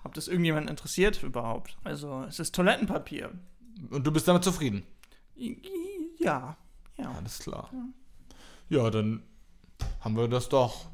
ob 0.03 0.13
das 0.13 0.27
irgendjemand 0.27 0.69
interessiert 0.69 1.23
überhaupt. 1.23 1.77
Also, 1.85 2.25
es 2.27 2.37
ist 2.37 2.53
Toilettenpapier. 2.53 3.31
Und 3.91 4.05
du 4.05 4.11
bist 4.11 4.27
damit 4.27 4.43
zufrieden? 4.43 4.83
Ja, 6.19 6.57
ja. 6.97 7.11
Alles 7.11 7.39
klar. 7.39 7.71
Ja, 8.67 8.89
dann 8.89 9.23
haben 10.01 10.17
wir 10.17 10.27
das 10.27 10.49
doch 10.49 10.87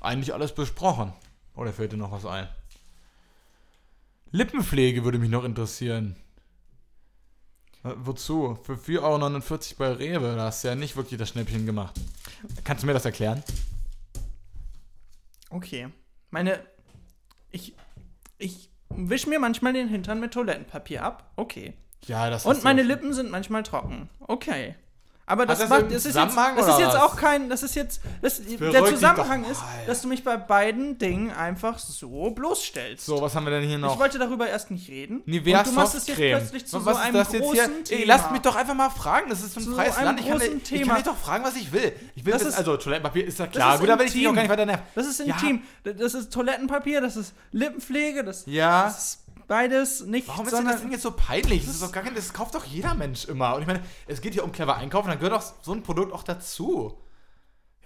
eigentlich 0.00 0.34
alles 0.34 0.52
besprochen. 0.52 1.12
Oder 1.56 1.72
fällt 1.72 1.92
dir 1.92 1.96
noch 1.96 2.12
was 2.12 2.26
ein? 2.26 2.48
Lippenpflege 4.30 5.04
würde 5.04 5.18
mich 5.18 5.30
noch 5.30 5.44
interessieren. 5.44 6.16
Äh, 7.82 7.92
Wozu? 7.96 8.58
Für 8.62 8.74
4,49 8.74 9.00
Euro 9.00 9.78
bei 9.78 9.92
Rewe. 9.92 10.36
Da 10.36 10.44
hast 10.44 10.62
du 10.62 10.68
ja 10.68 10.74
nicht 10.74 10.96
wirklich 10.96 11.18
das 11.18 11.30
Schnäppchen 11.30 11.64
gemacht. 11.66 11.98
Kannst 12.64 12.82
du 12.82 12.86
mir 12.86 12.92
das 12.92 13.04
erklären? 13.04 13.42
Okay. 15.50 15.88
Meine. 16.30 16.60
Ich. 17.50 17.74
Ich 18.38 18.68
wisch 18.90 19.26
mir 19.26 19.38
manchmal 19.38 19.72
den 19.72 19.88
Hintern 19.88 20.20
mit 20.20 20.34
Toilettenpapier 20.34 21.02
ab. 21.02 21.32
Okay. 21.36 21.72
Ja, 22.04 22.28
das 22.28 22.44
Und 22.44 22.56
hast 22.56 22.64
meine 22.64 22.82
Lippen 22.82 23.14
sind 23.14 23.30
manchmal 23.30 23.62
trocken. 23.62 24.10
Okay. 24.20 24.74
Aber 25.28 25.44
das, 25.44 25.58
das 25.58 25.68
macht, 25.68 25.86
das 25.90 26.06
ist 26.06 26.14
jetzt, 26.14 26.36
das 26.36 26.68
ist 26.68 26.78
jetzt 26.78 26.96
auch 26.96 27.16
kein, 27.16 27.48
das 27.48 27.64
ist 27.64 27.74
jetzt, 27.74 28.00
das, 28.22 28.40
der 28.44 28.82
dich 28.82 28.90
Zusammenhang 28.94 29.44
ist, 29.44 29.60
dass 29.88 30.00
du 30.02 30.06
mich 30.06 30.22
bei 30.22 30.36
beiden 30.36 30.98
Dingen 30.98 31.32
einfach 31.32 31.80
so 31.80 32.30
bloßstellst. 32.30 33.04
So, 33.04 33.20
was 33.20 33.34
haben 33.34 33.44
wir 33.44 33.50
denn 33.50 33.68
hier 33.68 33.76
noch? 33.78 33.94
Ich 33.94 33.98
wollte 33.98 34.20
darüber 34.20 34.48
erst 34.48 34.70
nicht 34.70 34.88
reden. 34.88 35.22
Nivea 35.26 35.58
und 35.58 35.66
du 35.66 35.72
machst 35.72 35.96
es 35.96 36.06
jetzt 36.06 36.16
plötzlich 36.16 36.66
zu 36.66 36.76
was 36.76 36.84
so 36.84 36.90
ist 37.00 37.06
einem 37.06 37.14
das 37.14 37.32
jetzt 37.32 37.42
großen 37.42 37.54
hier? 37.74 37.84
Thema. 37.84 38.00
Ey, 38.02 38.06
lasst 38.06 38.30
mich 38.30 38.40
doch 38.42 38.54
einfach 38.54 38.74
mal 38.74 38.90
fragen. 38.90 39.28
Das 39.28 39.42
ist 39.42 39.54
so 39.54 39.60
ein 39.68 39.74
freies 39.74 39.96
einem 39.96 40.06
Land. 40.06 40.20
Ich 40.20 40.28
kann, 40.28 40.40
ich 40.40 40.62
Thema. 40.62 40.86
kann 40.86 40.96
dich 41.02 41.04
doch 41.12 41.16
fragen, 41.16 41.44
was 41.44 41.56
ich 41.56 41.72
will. 41.72 41.92
Ich 42.14 42.24
will 42.24 42.32
Das 42.32 42.42
ist- 42.42 42.56
also 42.56 42.76
Toilettenpapier 42.76 43.26
ist 43.26 43.38
ja 43.40 43.48
klar. 43.48 43.74
ist 43.74 43.80
Gut, 43.80 43.88
da 43.88 43.98
will 43.98 44.06
ich 44.06 44.14
mich 44.14 44.28
auch 44.28 44.32
gar 44.34 44.42
nicht 44.42 44.50
weiter 44.50 44.66
nerven. 44.66 44.84
Das 44.94 45.06
ist 45.08 45.18
Ja. 45.26 45.34
intim. 45.34 45.62
Das 45.82 46.14
ist 46.14 46.32
Toilettenpapier, 46.32 47.00
das 47.00 47.16
ist 47.16 47.34
Lippenpflege, 47.50 48.22
das, 48.22 48.44
Ja. 48.46 48.84
das 48.84 48.98
ist 48.98 49.18
beides 49.48 50.00
nicht, 50.04 50.28
Warum 50.28 50.46
ist 50.46 50.56
denn 50.56 50.64
das 50.66 50.80
Ding 50.80 50.90
jetzt 50.92 51.02
so 51.02 51.12
peinlich? 51.12 51.64
Das 51.64 51.74
ist 51.74 51.82
doch 51.82 51.92
gar 51.92 52.02
kein, 52.02 52.14
das 52.14 52.32
kauft 52.32 52.54
doch 52.54 52.64
jeder 52.64 52.94
Mensch 52.94 53.24
immer. 53.26 53.54
Und 53.54 53.62
ich 53.62 53.66
meine, 53.66 53.82
es 54.06 54.20
geht 54.20 54.32
hier 54.34 54.44
um 54.44 54.52
clever 54.52 54.76
einkaufen, 54.76 55.08
dann 55.08 55.18
gehört 55.18 55.34
doch 55.34 55.44
so 55.62 55.72
ein 55.72 55.82
Produkt 55.82 56.12
auch 56.12 56.22
dazu. 56.22 56.96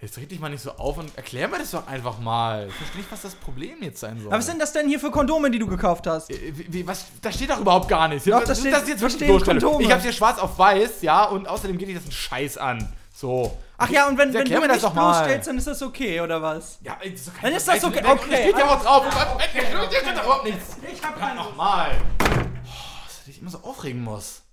Jetzt 0.01 0.17
red 0.17 0.31
dich 0.31 0.39
mal 0.39 0.49
nicht 0.49 0.63
so 0.63 0.71
auf 0.71 0.97
und 0.97 1.15
erklär 1.15 1.47
mir 1.47 1.59
das 1.59 1.71
doch 1.71 1.85
einfach 1.85 2.17
mal. 2.17 2.67
Ich 2.69 2.73
verstehe 2.73 3.01
nicht, 3.01 3.11
was 3.11 3.21
das 3.21 3.35
Problem 3.35 3.75
jetzt 3.81 3.99
sein 3.99 4.17
soll. 4.17 4.29
Aber 4.29 4.39
was 4.39 4.47
sind 4.47 4.59
das 4.59 4.73
denn 4.73 4.87
hier 4.87 4.99
für 4.99 5.11
Kondome, 5.11 5.51
die 5.51 5.59
du 5.59 5.67
gekauft 5.67 6.07
hast? 6.07 6.31
Äh, 6.31 6.57
Wie, 6.57 6.73
wie, 6.73 6.87
was, 6.87 7.05
da 7.21 7.31
steht 7.31 7.51
doch 7.51 7.59
überhaupt 7.59 7.87
gar 7.87 8.07
nichts. 8.07 8.25
Doch, 8.25 8.37
Was- 8.39 8.45
da 8.45 8.51
ist 8.53 8.59
steht- 8.61 8.73
das 8.73 8.87
jetzt 8.87 9.03
da 9.03 9.09
wirklich? 9.11 9.43
Kondome. 9.45 9.83
Ich 9.83 9.91
hab's 9.91 10.01
hier 10.01 10.11
schwarz 10.11 10.39
auf 10.39 10.57
weiß, 10.57 11.03
ja, 11.03 11.25
und 11.25 11.47
außerdem 11.47 11.77
geht 11.77 11.87
dich 11.89 11.95
das 11.95 12.05
einen 12.05 12.13
Scheiß 12.13 12.57
an. 12.57 12.91
So. 13.13 13.55
Ach 13.83 13.89
ja, 13.89 14.07
und 14.07 14.15
wenn, 14.17 14.31
wenn 14.31 14.45
du 14.45 14.59
mir 14.59 14.67
das 14.67 14.83
mal. 14.83 14.89
bloßstellst, 14.89 15.47
dann 15.47 15.57
ist 15.57 15.65
das 15.65 15.81
okay, 15.81 16.21
oder 16.21 16.39
was? 16.39 16.77
Ja, 16.83 16.93
ist 17.01 17.27
doch 17.27 17.33
kein 17.33 17.43
Dann 17.45 17.53
ist 17.53 17.67
das 17.67 17.83
okay. 17.83 18.03
Okay, 18.05 18.29
Da 18.29 18.37
steht 18.37 18.57
ja 18.57 18.69
auch 18.69 18.83
drauf. 18.83 19.05
Überhaupt 19.07 20.43
nichts. 20.43 20.77
Ich 20.91 21.03
hab 21.03 21.19
Ja, 21.19 21.33
nochmal. 21.33 21.91
Oh, 22.21 22.25
dass 23.07 23.27
ich 23.27 23.41
immer 23.41 23.49
so 23.49 23.59
aufregen 23.63 24.03
muss. 24.03 24.43